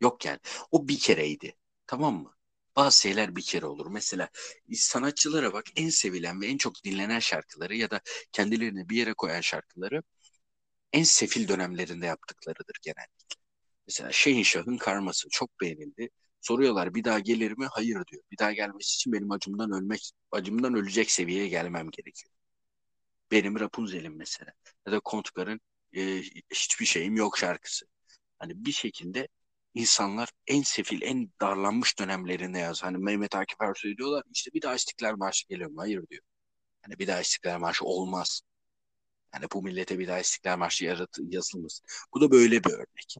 Yok 0.00 0.24
yani. 0.24 0.38
O 0.70 0.88
bir 0.88 0.98
kereydi. 0.98 1.56
Tamam 1.86 2.22
mı? 2.22 2.34
Bazı 2.76 3.00
şeyler 3.00 3.36
bir 3.36 3.42
kere 3.42 3.66
olur. 3.66 3.86
Mesela 3.86 4.28
sanatçılara 4.74 5.52
bak 5.52 5.64
en 5.76 5.88
sevilen 5.88 6.40
ve 6.40 6.46
en 6.46 6.56
çok 6.58 6.84
dinlenen 6.84 7.18
şarkıları 7.18 7.76
ya 7.76 7.90
da 7.90 8.00
kendilerini 8.32 8.88
bir 8.88 8.96
yere 8.96 9.14
koyan 9.14 9.40
şarkıları 9.40 10.02
en 10.92 11.02
sefil 11.02 11.48
dönemlerinde 11.48 12.06
yaptıklarıdır 12.06 12.76
genellikle. 12.82 13.36
Mesela 13.88 14.12
Şehinşah'ın 14.12 14.76
Karması 14.78 15.28
çok 15.30 15.60
beğenildi. 15.60 16.10
Soruyorlar 16.40 16.94
bir 16.94 17.04
daha 17.04 17.18
gelir 17.18 17.52
mi? 17.58 17.66
Hayır 17.72 18.06
diyor. 18.12 18.22
Bir 18.32 18.38
daha 18.38 18.52
gelmesi 18.52 18.94
için 18.94 19.12
benim 19.12 19.30
acımdan 19.32 19.72
ölmek, 19.72 20.12
acımdan 20.32 20.74
ölecek 20.74 21.10
seviyeye 21.10 21.48
gelmem 21.48 21.90
gerekiyor. 21.90 22.32
Benim 23.30 23.60
Rapunzel'im 23.60 24.16
mesela. 24.16 24.52
Ya 24.86 24.92
da 24.92 25.00
Kontkar'ın 25.00 25.60
e, 25.96 26.22
hiçbir 26.54 26.86
şeyim 26.86 27.16
yok 27.16 27.38
şarkısı. 27.38 27.86
Hani 28.38 28.64
bir 28.66 28.72
şekilde 28.72 29.28
insanlar 29.74 30.28
en 30.46 30.62
sefil, 30.62 31.02
en 31.02 31.30
darlanmış 31.40 31.98
dönemlerinde 31.98 32.58
yaz. 32.58 32.82
Hani 32.82 32.98
Mehmet 32.98 33.34
Akif 33.36 33.60
Ersoy 33.60 33.96
diyorlar 33.96 34.22
işte 34.34 34.50
bir 34.54 34.62
daha 34.62 34.74
İstiklal 34.74 35.16
Marşı 35.16 35.48
geliyor 35.48 35.70
mu? 35.70 35.80
Hayır 35.80 36.06
diyor. 36.10 36.22
Hani 36.82 36.98
bir 36.98 37.06
daha 37.06 37.20
İstiklal 37.20 37.58
Marşı 37.60 37.84
olmaz. 37.84 38.42
Yani 39.34 39.46
bu 39.52 39.62
millete 39.62 39.98
bir 39.98 40.08
daha 40.08 40.18
İstiklal 40.20 40.58
Marşı 40.58 40.84
yaratı, 40.84 41.22
yazılmasın. 41.28 41.86
Bu 42.14 42.20
da 42.20 42.30
böyle 42.30 42.64
bir 42.64 42.70
örnek. 42.72 43.16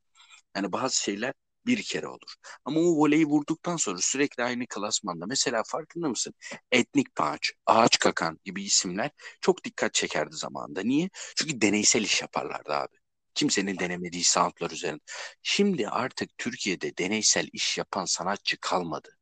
Yani 0.56 0.72
bazı 0.72 1.00
şeyler 1.02 1.34
bir 1.66 1.82
kere 1.82 2.08
olur. 2.08 2.34
Ama 2.64 2.80
o 2.80 2.84
voleyi 2.98 3.26
vurduktan 3.26 3.76
sonra 3.76 3.98
sürekli 4.00 4.42
aynı 4.44 4.66
klasmanda. 4.68 5.26
Mesela 5.26 5.62
farkında 5.66 6.08
mısın? 6.08 6.34
Etnik 6.72 7.14
Punch, 7.16 7.48
Ağaç 7.66 7.98
Kakan 7.98 8.40
gibi 8.44 8.64
isimler 8.64 9.10
çok 9.40 9.64
dikkat 9.64 9.94
çekerdi 9.94 10.36
zamanında. 10.36 10.82
Niye? 10.82 11.10
Çünkü 11.36 11.60
deneysel 11.60 12.02
iş 12.02 12.22
yaparlardı 12.22 12.72
abi. 12.74 13.01
Kimsenin 13.34 13.78
denemediği 13.78 14.24
soundlar 14.24 14.70
üzerinde. 14.70 15.00
Şimdi 15.42 15.88
artık 15.88 16.38
Türkiye'de 16.38 16.96
deneysel 16.96 17.48
iş 17.52 17.78
yapan 17.78 18.04
sanatçı 18.04 18.56
kalmadı. 18.60 19.18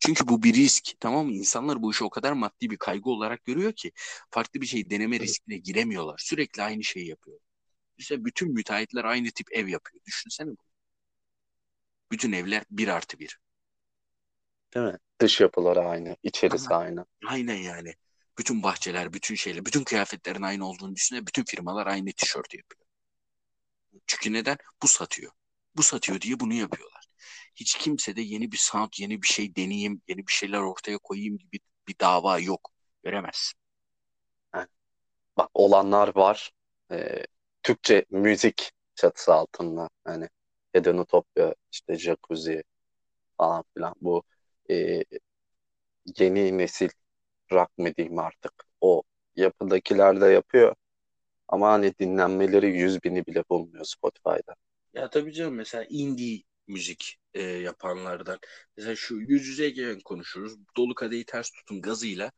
Çünkü 0.00 0.28
bu 0.28 0.42
bir 0.42 0.54
risk. 0.54 1.00
Tamam 1.00 1.26
mı? 1.26 1.32
İnsanlar 1.32 1.82
bu 1.82 1.90
işi 1.90 2.04
o 2.04 2.10
kadar 2.10 2.32
maddi 2.32 2.70
bir 2.70 2.76
kaygı 2.76 3.10
olarak 3.10 3.44
görüyor 3.44 3.72
ki 3.72 3.92
farklı 4.30 4.60
bir 4.60 4.66
şey 4.66 4.90
deneme 4.90 5.20
riskine 5.20 5.58
giremiyorlar. 5.58 6.18
Sürekli 6.18 6.62
aynı 6.62 6.84
şeyi 6.84 7.08
yapıyor. 7.08 7.38
İşte 7.98 8.24
bütün 8.24 8.52
müteahhitler 8.54 9.04
aynı 9.04 9.30
tip 9.30 9.52
ev 9.52 9.68
yapıyor. 9.68 10.04
Düşünsene 10.06 10.46
bunu. 10.48 10.70
Bütün 12.12 12.32
evler 12.32 12.64
bir 12.70 12.88
artı 12.88 13.18
bir. 13.18 13.38
Değil 14.74 14.86
mi? 14.86 14.98
Dış 15.20 15.40
yapıları 15.40 15.80
aynı, 15.80 16.16
içerisi 16.22 16.66
Ama 16.74 16.82
aynı. 16.82 17.06
aynen 17.26 17.56
yani. 17.56 17.94
Bütün 18.38 18.62
bahçeler, 18.62 19.12
bütün 19.12 19.34
şeyler, 19.34 19.64
bütün 19.64 19.84
kıyafetlerin 19.84 20.42
aynı 20.42 20.68
olduğunu 20.68 20.94
düşünün. 20.96 21.26
Bütün 21.26 21.44
firmalar 21.44 21.86
aynı 21.86 22.12
tişört 22.12 22.54
yapıyor. 22.54 22.79
Çünkü 24.06 24.32
neden? 24.32 24.56
Bu 24.82 24.88
satıyor. 24.88 25.32
Bu 25.76 25.82
satıyor 25.82 26.20
diye 26.20 26.40
bunu 26.40 26.54
yapıyorlar. 26.54 27.04
Hiç 27.56 27.74
kimse 27.78 28.16
de 28.16 28.20
yeni 28.22 28.52
bir 28.52 28.56
sound, 28.56 28.90
yeni 28.98 29.22
bir 29.22 29.26
şey 29.26 29.56
deneyeyim, 29.56 30.02
yeni 30.08 30.26
bir 30.26 30.32
şeyler 30.32 30.58
ortaya 30.60 30.98
koyayım 30.98 31.38
gibi 31.38 31.60
bir 31.88 31.94
dava 32.00 32.38
yok. 32.38 32.70
Göremezsin. 33.04 33.60
Bak 35.36 35.50
olanlar 35.54 36.16
var. 36.16 36.52
Ee, 36.92 37.24
Türkçe 37.62 38.04
müzik 38.10 38.72
çatısı 38.94 39.34
altında. 39.34 39.88
Hani 40.04 40.28
Eden 40.74 40.98
Utopya, 40.98 41.54
işte 41.72 41.98
Jacuzzi 41.98 42.62
falan 43.38 43.64
filan. 43.74 43.94
Bu 44.00 44.22
e, 44.70 45.04
yeni 46.18 46.58
nesil 46.58 46.88
rock 47.52 47.78
mı 47.78 47.94
diyeyim 47.96 48.18
artık. 48.18 48.52
O 48.80 49.02
yapıdakiler 49.36 50.20
de 50.20 50.26
yapıyor. 50.26 50.74
Ama 51.50 51.72
hani 51.72 51.94
dinlenmeleri 51.98 52.78
yüz 52.78 53.04
bini 53.04 53.26
bile 53.26 53.44
bulmuyor 53.50 53.84
Spotify'da. 53.84 54.54
Ya 54.94 55.10
tabii 55.10 55.32
canım 55.32 55.54
mesela 55.54 55.86
indie 55.88 56.42
müzik 56.66 57.18
e, 57.34 57.42
yapanlardan. 57.42 58.38
Mesela 58.76 58.96
şu 58.96 59.14
yüz 59.14 59.46
yüze 59.46 59.70
gelen 59.70 60.00
konuşuruz. 60.00 60.56
Dolu 60.76 60.94
Kadehi 60.94 61.24
Ters 61.24 61.50
Tutun 61.50 61.82
gazıyla 61.82 62.32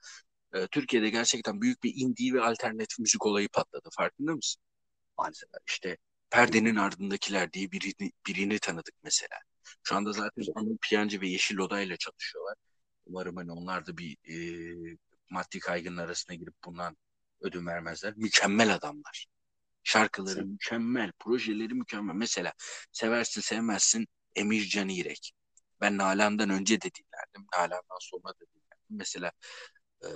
e, 0.55 0.66
Türkiye'de 0.66 1.11
gerçekten 1.11 1.61
büyük 1.61 1.83
bir 1.83 1.92
indie 1.96 2.33
ve 2.35 2.42
alternatif 2.42 2.98
müzik 2.98 3.27
olayı 3.27 3.48
patladı. 3.48 3.88
Farkında 3.96 4.33
mısın? 4.35 4.62
Mesela 5.27 5.59
işte 5.68 5.96
Perdenin 6.31 6.77
Ardındakiler 6.77 7.53
diye 7.53 7.72
birini, 7.72 8.12
birini 8.27 8.59
tanıdık 8.59 8.94
mesela. 9.03 9.38
Şu 9.83 9.96
anda 9.96 10.12
zaten 10.12 10.44
Anıl 10.55 10.77
Piyancı 10.83 11.20
ve 11.20 11.29
Yeşil 11.29 11.59
Oda 11.59 11.81
ile 11.81 11.96
çalışıyorlar. 11.96 12.55
Umarım 13.07 13.37
hani 13.37 13.53
onlar 13.53 13.87
da 13.87 13.98
bir 13.98 14.16
e, 14.29 14.37
maddi 15.31 15.59
kaygının 15.59 15.96
arasına 15.96 16.37
girip 16.37 16.55
bundan 16.64 16.96
ödün 17.42 17.66
vermezler. 17.66 18.14
Mükemmel 18.16 18.74
adamlar. 18.74 19.26
Şarkıları 19.85 20.35
Sen- 20.35 20.46
mükemmel, 20.48 21.12
projeleri 21.18 21.74
mükemmel. 21.74 22.14
Mesela 22.14 22.52
seversin 22.92 23.40
sevmezsin 23.40 24.07
Emir 24.35 24.64
Can 24.68 24.88
İrek. 24.88 25.33
Ben 25.81 25.98
Nalan'dan 25.98 26.50
önce 26.50 26.81
de 26.81 26.90
dinlerdim. 26.94 27.46
Nalan'dan 27.55 27.98
sonra 28.00 28.28
da 28.28 28.38
dinlerdim. 28.55 28.87
Mesela 28.90 29.33
e, 30.05 30.09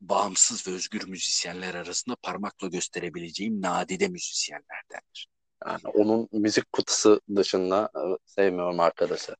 bağımsız 0.00 0.66
ve 0.66 0.70
özgür 0.70 1.08
müzisyenler 1.08 1.74
arasında 1.74 2.16
parmakla 2.22 2.68
gösterebileceğim 2.68 3.62
nadide 3.62 4.08
müzisyenlerdendir. 4.08 5.28
Yani 5.66 5.80
onun 5.94 6.28
müzik 6.32 6.72
kutusu 6.72 7.20
dışında 7.36 7.90
e, 7.96 8.00
sevmiyorum 8.26 8.80
arkadaşı. 8.80 9.36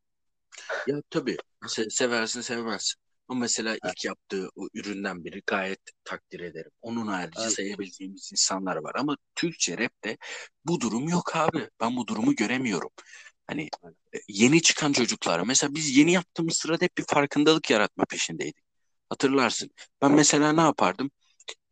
Ya 0.86 1.02
tabii 1.10 1.36
se- 1.62 1.90
seversin 1.90 2.40
sevmezsin. 2.40 3.00
Ama 3.32 3.40
mesela 3.40 3.76
ilk 3.84 4.04
yaptığı 4.04 4.48
o 4.56 4.68
üründen 4.74 5.24
biri 5.24 5.42
gayet 5.46 5.80
takdir 6.04 6.40
ederim. 6.40 6.70
Onun 6.82 7.06
harici 7.06 7.40
Evet. 7.42 7.52
sayabileceğimiz 7.52 8.32
insanlar 8.32 8.76
var. 8.76 8.92
Ama 8.94 9.16
Türkçe 9.34 9.78
rapte 9.78 10.16
bu 10.64 10.80
durum 10.80 11.08
yok 11.08 11.36
abi. 11.36 11.68
Ben 11.80 11.96
bu 11.96 12.06
durumu 12.06 12.34
göremiyorum. 12.36 12.90
Hani 13.46 13.62
e, 14.14 14.18
yeni 14.28 14.62
çıkan 14.62 14.92
çocuklar 14.92 15.40
mesela 15.40 15.74
biz 15.74 15.96
yeni 15.96 16.12
yaptığımız 16.12 16.56
sırada 16.56 16.84
hep 16.84 16.98
bir 16.98 17.04
farkındalık 17.08 17.70
yaratma 17.70 18.04
peşindeydik. 18.04 18.64
Hatırlarsın. 19.08 19.70
Ben 20.02 20.12
mesela 20.12 20.52
ne 20.52 20.60
yapardım? 20.60 21.10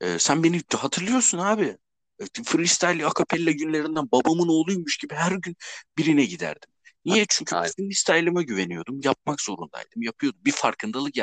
Ee, 0.01 0.19
sen 0.19 0.43
beni 0.43 0.63
hatırlıyorsun 0.77 1.39
abi. 1.39 1.77
E, 2.21 2.43
Freestyle 2.45 3.07
akapella 3.07 3.51
günlerinden 3.51 4.13
babamın 4.13 4.49
oğluymuş 4.49 4.97
gibi 4.97 5.15
her 5.15 5.33
gün 5.33 5.57
birine 5.99 6.25
giderdim. 6.25 6.71
Niye? 7.05 7.25
Çünkü 7.29 7.57
Aynen. 7.57 7.73
freestyle'ıma 7.77 8.43
güveniyordum. 8.43 9.01
Yapmak 9.05 9.41
zorundaydım. 9.41 10.03
Yapıyordum. 10.03 10.41
Bir 10.45 10.53
farkındalık 10.53 11.17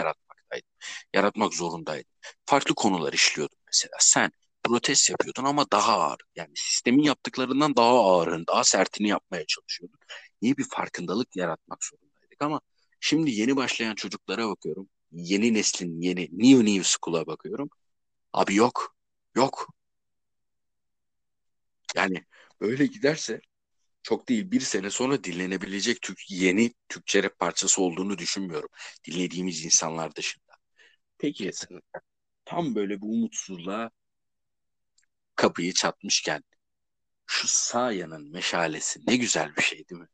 yaratmaktaydım. 0.52 0.68
Yaratmak 1.14 1.54
zorundaydım. 1.54 2.12
Farklı 2.46 2.76
konular 2.76 3.14
işliyordum 3.14 3.58
mesela. 3.68 3.98
Sen 4.00 4.32
protest 4.64 5.10
yapıyordun 5.10 5.44
ama 5.44 5.66
daha 5.72 5.94
ağır. 6.02 6.20
Yani 6.36 6.52
sistemin 6.56 7.04
yaptıklarından 7.04 7.76
daha 7.76 7.90
ağırın, 7.90 8.46
daha 8.48 8.64
sertini 8.64 9.08
yapmaya 9.10 9.46
çalışıyordun. 9.46 10.00
Niye 10.42 10.58
bir 10.58 10.66
farkındalık 10.70 11.36
yaratmak 11.36 11.84
zorundaydık 11.84 12.42
ama 12.42 12.62
Şimdi 13.00 13.32
yeni 13.32 13.56
başlayan 13.56 13.96
çocuklara 13.96 14.48
bakıyorum. 14.50 14.90
Yeni 15.12 15.54
neslin 15.54 16.02
yeni 16.02 16.22
new 16.32 16.66
new 16.66 16.84
school'a 16.84 17.28
bakıyorum. 17.28 17.70
Abi 18.34 18.56
yok. 18.56 18.96
Yok. 19.36 19.68
Yani 21.96 22.26
böyle 22.62 22.86
giderse 22.86 23.42
çok 24.08 24.30
değil 24.30 24.52
bir 24.52 24.60
sene 24.60 24.90
sonra 24.90 25.24
dinlenebilecek 25.24 26.02
Türk, 26.02 26.32
yeni 26.32 26.74
Türkçe 26.90 27.24
rap 27.24 27.40
parçası 27.40 27.82
olduğunu 27.82 28.18
düşünmüyorum. 28.18 28.70
Dinlediğimiz 29.08 29.66
insanlar 29.66 30.16
dışında. 30.16 30.54
Peki 31.18 31.44
Kesinlikle. 31.44 32.00
tam 32.46 32.76
böyle 32.76 33.02
bu 33.02 33.06
umutsuzluğa 33.12 33.92
kapıyı 35.36 35.74
çatmışken 35.74 36.44
şu 37.26 37.48
sağ 37.48 37.92
yanın 37.92 38.32
meşalesi 38.32 39.00
ne 39.08 39.16
güzel 39.16 39.56
bir 39.58 39.62
şey 39.62 39.90
değil 39.90 40.02
mi? 40.02 40.08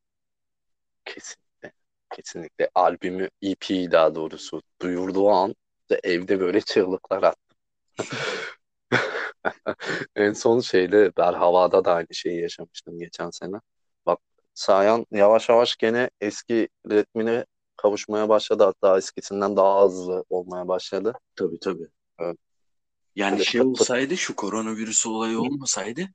Kesinlikle. 1.05 1.71
Kesinlikle. 2.15 2.69
Albümü, 2.75 3.29
EP'yi 3.41 3.91
daha 3.91 4.15
doğrusu 4.15 4.61
duyurduğu 4.81 5.29
an 5.29 5.55
da 5.89 5.99
evde 6.03 6.39
böyle 6.39 6.61
çığlıklar 6.61 7.23
attım. 7.23 7.57
En 10.15 10.33
son 10.33 10.59
şeyde 10.59 11.11
Berhava'da 11.17 11.85
da 11.85 11.93
aynı 11.93 12.07
şeyi 12.13 12.41
yaşamıştım 12.41 12.99
geçen 12.99 13.29
sene. 13.29 13.55
Sayan 14.53 15.05
yavaş 15.11 15.49
yavaş 15.49 15.75
gene 15.75 16.09
eski 16.21 16.69
ritmine 16.89 17.45
kavuşmaya 17.77 18.29
başladı. 18.29 18.63
Hatta 18.63 18.97
eskisinden 18.97 19.57
daha 19.57 19.85
hızlı 19.85 20.25
olmaya 20.29 20.67
başladı. 20.67 21.13
Tabii 21.35 21.59
tabii. 21.59 21.87
Evet. 22.19 22.37
Yani 23.15 23.31
Böyle 23.31 23.43
şey 23.43 23.61
olsaydı 23.61 24.17
şu 24.17 24.35
koronavirüs 24.35 25.05
olayı 25.05 25.39
olmasaydı 25.39 26.09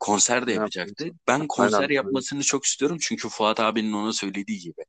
konser 0.00 0.46
de 0.46 0.52
yapacaktı. 0.52 1.08
Ben 1.28 1.46
konser 1.46 1.80
Aynen. 1.80 1.94
yapmasını 1.94 2.42
çok 2.42 2.64
istiyorum 2.64 2.98
çünkü 3.00 3.28
Fuat 3.28 3.60
abinin 3.60 3.92
ona 3.92 4.12
söylediği 4.12 4.58
gibi. 4.58 4.82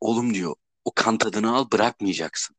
Oğlum 0.00 0.34
diyor 0.34 0.54
o 0.84 0.92
kan 0.94 1.18
tadını 1.18 1.56
al 1.56 1.70
bırakmayacaksın. 1.72 2.56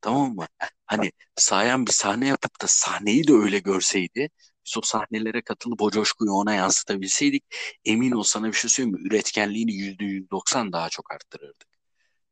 Tamam 0.00 0.34
mı? 0.34 0.46
Hani 0.86 1.12
Sayan 1.36 1.86
bir 1.86 1.92
sahne 1.92 2.26
yapıp 2.26 2.62
da 2.62 2.66
sahneyi 2.66 3.28
de 3.28 3.32
öyle 3.32 3.58
görseydi 3.58 4.30
biz 4.68 4.78
o 4.78 4.80
sahnelere 4.82 5.42
katılıp 5.42 5.82
o 5.82 5.90
coşkuyu 5.90 6.32
ona 6.32 6.54
yansıtabilseydik 6.54 7.44
emin 7.84 8.12
ol 8.12 8.22
sana 8.22 8.46
bir 8.48 8.52
şey 8.52 8.70
söyleyeyim 8.70 8.98
mi? 8.98 9.08
Üretkenliğini 9.08 9.74
yüzde 9.74 10.04
yüz 10.04 10.30
doksan 10.30 10.72
daha 10.72 10.88
çok 10.88 11.12
arttırırdık. 11.12 11.68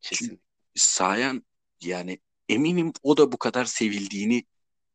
Kesinlikle. 0.01 0.39
Sayan 0.75 1.47
yani 1.81 2.21
eminim 2.49 2.93
o 3.03 3.17
da 3.17 3.33
bu 3.33 3.39
kadar 3.39 3.65
sevildiğini 3.65 4.45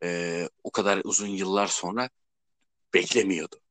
e, 0.03 0.49
o 0.63 0.71
kadar 0.71 1.01
uzun 1.03 1.27
yıllar 1.27 1.67
sonra 1.67 2.09
beklemiyordu. 2.93 3.61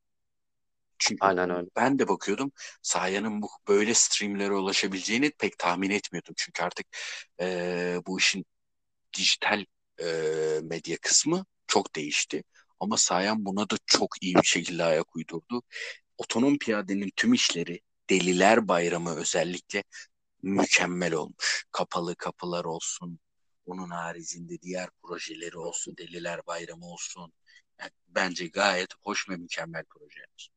Çünkü 0.97 1.25
Aynen 1.25 1.49
öyle. 1.49 1.69
ben 1.75 1.99
de 1.99 2.07
bakıyordum 2.07 2.51
Sayan'ın 2.81 3.41
bu 3.41 3.49
böyle 3.67 3.93
streamlere 3.93 4.53
ulaşabileceğini 4.53 5.31
pek 5.31 5.57
tahmin 5.57 5.89
etmiyordum. 5.89 6.33
Çünkü 6.37 6.63
artık 6.63 6.87
e, 7.41 7.99
bu 8.07 8.19
işin 8.19 8.45
dijital 9.17 9.65
e, 10.01 10.05
medya 10.63 10.97
kısmı 10.97 11.45
çok 11.67 11.95
değişti. 11.95 12.43
Ama 12.81 12.97
Sayan 12.97 13.45
buna 13.45 13.69
da 13.69 13.75
çok 13.85 14.23
iyi 14.23 14.35
bir 14.35 14.43
şekilde 14.43 14.83
ayak 14.83 15.15
uydurdu. 15.15 15.63
Otonom 16.17 16.57
piyadenin 16.57 17.11
tüm 17.15 17.33
işleri 17.33 17.79
Deliler 18.09 18.67
Bayramı 18.67 19.15
özellikle 19.15 19.83
mükemmel 20.43 21.13
olmuş. 21.13 21.65
Kapalı 21.71 22.15
kapılar 22.15 22.65
olsun, 22.65 23.19
onun 23.65 23.89
haricinde 23.89 24.61
diğer 24.61 24.89
projeleri 25.03 25.57
olsun, 25.57 25.97
Deliler 25.97 26.39
Bayramı 26.47 26.85
olsun. 26.85 27.33
Yani 27.79 27.91
bence 28.07 28.47
gayet 28.47 28.89
hoş 29.03 29.29
ve 29.29 29.35
mükemmel 29.35 29.83
projeler. 29.85 30.51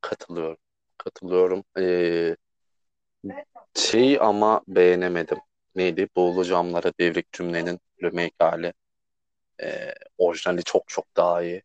Katılıyorum. 0.00 0.58
Katılıyorum. 0.98 1.64
Ee, 1.78 2.36
şeyi 3.74 4.20
ama 4.20 4.62
beğenemedim. 4.68 5.38
Neydi? 5.74 6.08
Buğulu 6.16 6.44
Camlara 6.44 6.92
Devrik 7.00 7.32
Cümlenin 7.32 7.80
remake 8.02 8.34
hali. 8.38 8.72
Ee, 9.62 9.94
orijinali 10.18 10.64
çok 10.64 10.88
çok 10.88 11.16
daha 11.16 11.42
iyi. 11.42 11.62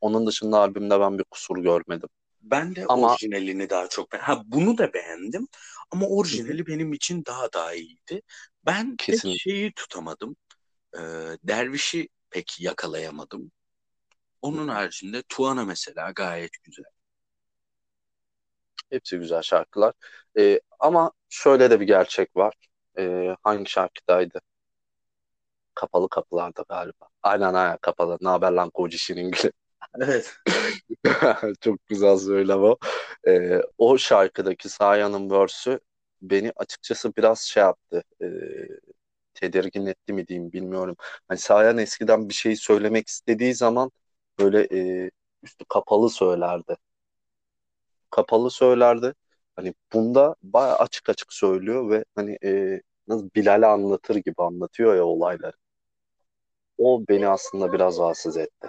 Onun 0.00 0.26
dışında 0.26 0.58
albümde 0.58 1.00
ben 1.00 1.18
bir 1.18 1.24
kusur 1.24 1.58
görmedim. 1.58 2.08
Ben 2.42 2.76
de 2.76 2.86
Ama 2.88 3.12
orijinalini 3.12 3.70
daha 3.70 3.88
çok 3.88 4.12
beğendim. 4.12 4.34
Ha 4.34 4.42
bunu 4.46 4.78
da 4.78 4.92
beğendim 4.92 5.48
ama 5.90 6.06
orijinali 6.06 6.66
benim 6.66 6.92
için 6.92 7.24
daha 7.26 7.52
daha 7.52 7.74
iyiydi. 7.74 8.22
Ben 8.66 8.96
kesinlikle. 8.96 9.38
şeyi 9.38 9.72
tutamadım. 9.72 10.36
Ee, 10.94 10.98
Derviş'i 11.44 12.08
pek 12.30 12.60
yakalayamadım. 12.60 13.52
Onun 14.42 14.68
haricinde 14.68 15.22
Tuana 15.28 15.64
mesela 15.64 16.10
gayet 16.10 16.52
güzel. 16.64 16.84
Hepsi 18.90 19.18
güzel 19.18 19.42
şarkılar. 19.42 19.94
Ee, 20.38 20.60
ama 20.78 21.12
şöyle 21.28 21.70
de 21.70 21.80
bir 21.80 21.86
gerçek 21.86 22.36
var. 22.36 22.54
Ee, 22.98 23.36
hangi 23.42 23.70
şarkıdaydı? 23.70 24.40
Kapalı 25.74 26.08
Kapılar'da 26.08 26.64
galiba. 26.68 27.08
Aynen 27.22 27.54
aynen 27.54 27.78
kapalı. 27.82 28.18
Ne 28.20 28.28
haber 28.28 28.52
lan 28.52 28.70
Kocişi'nin 28.70 29.30
gülü. 29.30 29.52
Evet. 30.00 30.36
Çok 31.60 31.86
güzel 31.86 32.16
söylem 32.16 32.62
o. 32.64 32.76
Ee, 33.28 33.60
o 33.78 33.98
şarkıdaki 33.98 34.68
Sayan'ın 34.68 35.30
verse'ü 35.30 35.80
beni 36.22 36.52
açıkçası 36.56 37.16
biraz 37.16 37.40
şey 37.40 37.62
yaptı. 37.62 38.02
Ee, 38.22 38.26
tedirgin 39.34 39.86
etti 39.86 40.12
mi 40.12 40.26
diyeyim 40.28 40.52
bilmiyorum. 40.52 40.96
Hani 41.28 41.38
Sayan 41.38 41.78
eskiden 41.78 42.28
bir 42.28 42.34
şey 42.34 42.56
söylemek 42.56 43.08
istediği 43.08 43.54
zaman 43.54 43.90
böyle 44.38 44.68
e, 45.06 45.10
üstü 45.42 45.64
kapalı 45.68 46.10
söylerdi. 46.10 46.76
Kapalı 48.10 48.50
söylerdi. 48.50 49.14
Hani 49.56 49.74
bunda 49.92 50.34
bayağı 50.42 50.76
açık 50.76 51.08
açık 51.08 51.32
söylüyor 51.32 51.90
ve 51.90 52.04
hani 52.14 52.38
e, 52.44 52.80
nasıl 53.10 53.30
Bilal'e 53.36 53.66
anlatır 53.66 54.16
gibi 54.16 54.34
anlatıyor 54.38 54.96
ya 54.96 55.04
olayları. 55.04 55.56
O 56.78 57.04
beni 57.08 57.28
aslında 57.28 57.72
biraz 57.72 57.98
rahatsız 57.98 58.36
etti. 58.36 58.68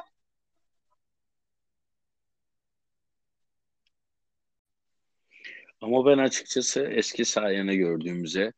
Ama 5.82 6.06
ben 6.06 6.18
açıkçası 6.18 6.82
eski 6.84 7.26
Sayan'ı 7.26 7.74
gördüğümüze 7.74 8.54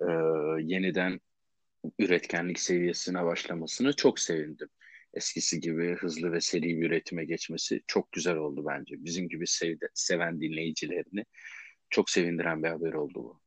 e, 0.00 0.06
yeniden 0.60 1.20
üretkenlik 1.98 2.60
seviyesine 2.60 3.24
başlamasını 3.24 3.96
çok 3.96 4.20
sevindim. 4.20 4.68
Eskisi 5.14 5.60
gibi 5.60 5.96
hızlı 5.96 6.32
ve 6.32 6.40
seri 6.40 6.62
bir 6.62 6.86
üretime 6.86 7.24
geçmesi 7.24 7.82
çok 7.86 8.12
güzel 8.12 8.36
oldu 8.36 8.64
bence. 8.68 8.94
Bizim 8.98 9.28
gibi 9.28 9.46
sevde, 9.46 9.88
seven 9.94 10.40
dinleyicilerini 10.40 11.24
çok 11.90 12.10
sevindiren 12.10 12.62
bir 12.62 12.68
haber 12.68 12.92
oldu 12.92 13.14
bu. 13.14 13.45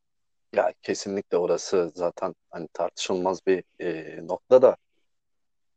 Ya 0.54 0.74
kesinlikle 0.82 1.38
orası 1.38 1.92
zaten 1.96 2.36
hani 2.50 2.68
tartışılmaz 2.74 3.46
bir 3.48 3.64
e, 3.80 4.20
nokta 4.28 4.62
da 4.62 4.78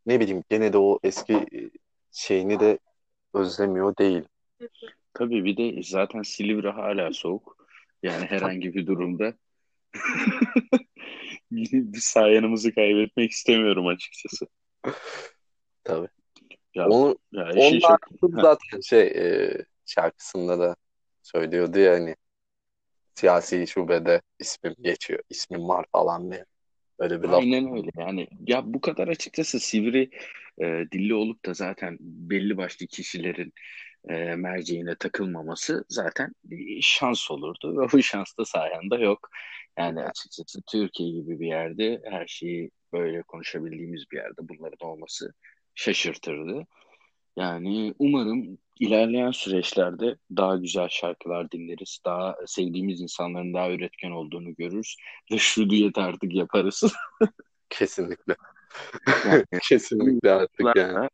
ne 0.06 0.20
bileyim 0.20 0.44
gene 0.48 0.72
de 0.72 0.78
o 0.78 0.98
eski 1.02 1.34
e, 1.34 1.70
şeyini 2.12 2.60
de 2.60 2.78
özlemiyor 3.34 3.96
değil. 3.96 4.22
Tabii 5.14 5.44
bir 5.44 5.56
de 5.56 5.82
zaten 5.82 6.22
Silivri 6.22 6.68
hala 6.70 7.12
soğuk. 7.12 7.66
Yani 8.02 8.24
herhangi 8.24 8.74
bir 8.74 8.86
durumda 8.86 9.34
bir 11.50 12.00
sayenimizi 12.00 12.74
kaybetmek 12.74 13.30
istemiyorum 13.30 13.86
açıkçası. 13.86 14.46
Tabii. 15.84 16.08
Ya, 16.74 16.88
Onu 16.88 17.18
ya 17.32 17.50
onlar 17.56 17.98
çok... 18.20 18.34
Ha, 18.34 18.42
zaten 18.42 18.80
şey 18.80 19.06
e, 19.06 19.52
şarkısında 19.86 20.58
da 20.58 20.76
söylüyordu 21.22 21.78
ya 21.78 21.92
hani 21.92 22.16
siyasi 23.14 23.66
şubede 23.66 24.22
ismim 24.38 24.74
geçiyor, 24.82 25.20
ismim 25.30 25.68
var 25.68 25.86
falan 25.92 26.30
diye. 26.30 26.44
Böyle 27.00 27.22
bir 27.22 27.28
laf. 27.28 27.40
aynen 27.40 27.76
öyle 27.76 27.90
yani. 27.98 28.28
Ya 28.46 28.74
bu 28.74 28.80
kadar 28.80 29.08
açıkçası 29.08 29.60
sivri 29.60 30.10
e, 30.58 30.84
dilli 30.92 31.14
olup 31.14 31.44
da 31.46 31.54
zaten 31.54 31.96
belli 32.00 32.56
başlı 32.56 32.86
kişilerin 32.86 33.52
e, 34.08 34.14
merceğine 34.36 34.94
takılmaması 34.94 35.84
zaten 35.88 36.32
bir 36.44 36.82
şans 36.82 37.30
olurdu 37.30 37.76
ve 37.80 37.92
bu 37.92 38.02
şans 38.02 38.38
da 38.38 38.44
sayende 38.44 38.96
yok. 38.96 39.28
Yani 39.78 40.00
açıkçası 40.00 40.62
Türkiye 40.70 41.10
gibi 41.10 41.40
bir 41.40 41.46
yerde 41.46 42.02
her 42.04 42.26
şeyi 42.26 42.70
böyle 42.92 43.22
konuşabildiğimiz 43.22 44.04
bir 44.12 44.16
yerde 44.16 44.48
bunların 44.48 44.88
olması 44.88 45.32
şaşırtırdı. 45.74 46.66
Yani 47.36 47.94
umarım 47.98 48.58
ilerleyen 48.82 49.30
süreçlerde 49.30 50.16
daha 50.36 50.56
güzel 50.56 50.88
şarkılar 50.88 51.50
dinleriz. 51.50 51.98
Daha 52.04 52.36
sevdiğimiz 52.46 53.00
insanların 53.00 53.54
daha 53.54 53.70
üretken 53.70 54.10
olduğunu 54.10 54.54
görürüz. 54.54 54.96
Ve 55.32 55.38
şu 55.38 55.70
diyet 55.70 55.98
artık 55.98 56.34
yaparız. 56.34 56.82
Kesinlikle. 57.70 58.36
Yani 59.26 59.44
Kesinlikle 59.68 60.30
artık 60.30 60.76
yani. 60.76 61.08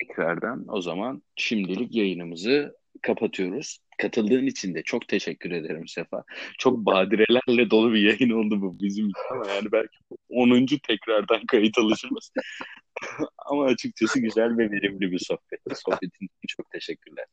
tekrardan 0.00 0.64
o 0.68 0.80
zaman 0.80 1.22
şimdilik 1.36 1.94
yayınımızı 1.94 2.76
kapatıyoruz. 3.02 3.78
Katıldığın 3.98 4.46
için 4.46 4.74
de 4.74 4.82
çok 4.82 5.08
teşekkür 5.08 5.50
ederim 5.50 5.88
Sefa. 5.88 6.24
Çok 6.58 6.78
badirelerle 6.78 7.70
dolu 7.70 7.92
bir 7.92 8.00
yayın 8.00 8.30
oldu 8.30 8.60
bu 8.62 8.80
bizim 8.80 9.04
için 9.04 9.22
ama 9.30 9.48
yani 9.48 9.72
belki 9.72 9.98
10. 10.28 10.66
tekrardan 10.86 11.46
kayıt 11.46 11.78
alışımız. 11.78 12.30
Ama 13.46 13.64
açıkçası 13.64 14.20
güzel 14.20 14.58
ve 14.58 14.70
verimli 14.70 15.12
bir 15.12 15.18
sohbetti. 15.18 15.74
Sohbetin 15.74 16.26
için 16.26 16.46
çok 16.48 16.70
teşekkürler. 16.70 17.26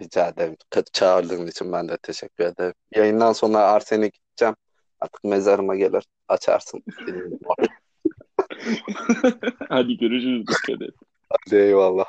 Rica 0.00 0.28
ederim. 0.28 0.56
Çağırdığın 0.92 1.46
için 1.46 1.72
ben 1.72 1.88
de 1.88 1.98
teşekkür 2.02 2.44
ederim. 2.44 2.74
Yayından 2.94 3.32
sonra 3.32 3.58
Arsen'e 3.58 4.08
gideceğim. 4.08 4.54
Artık 5.00 5.24
mezarıma 5.24 5.76
gelir 5.76 6.04
açarsın. 6.28 6.84
Hadi 9.68 9.96
görüşürüz 9.96 10.46
dikkat 10.46 10.82
et. 10.82 10.94
Hadi 11.30 11.56
eyvallah. 11.56 12.06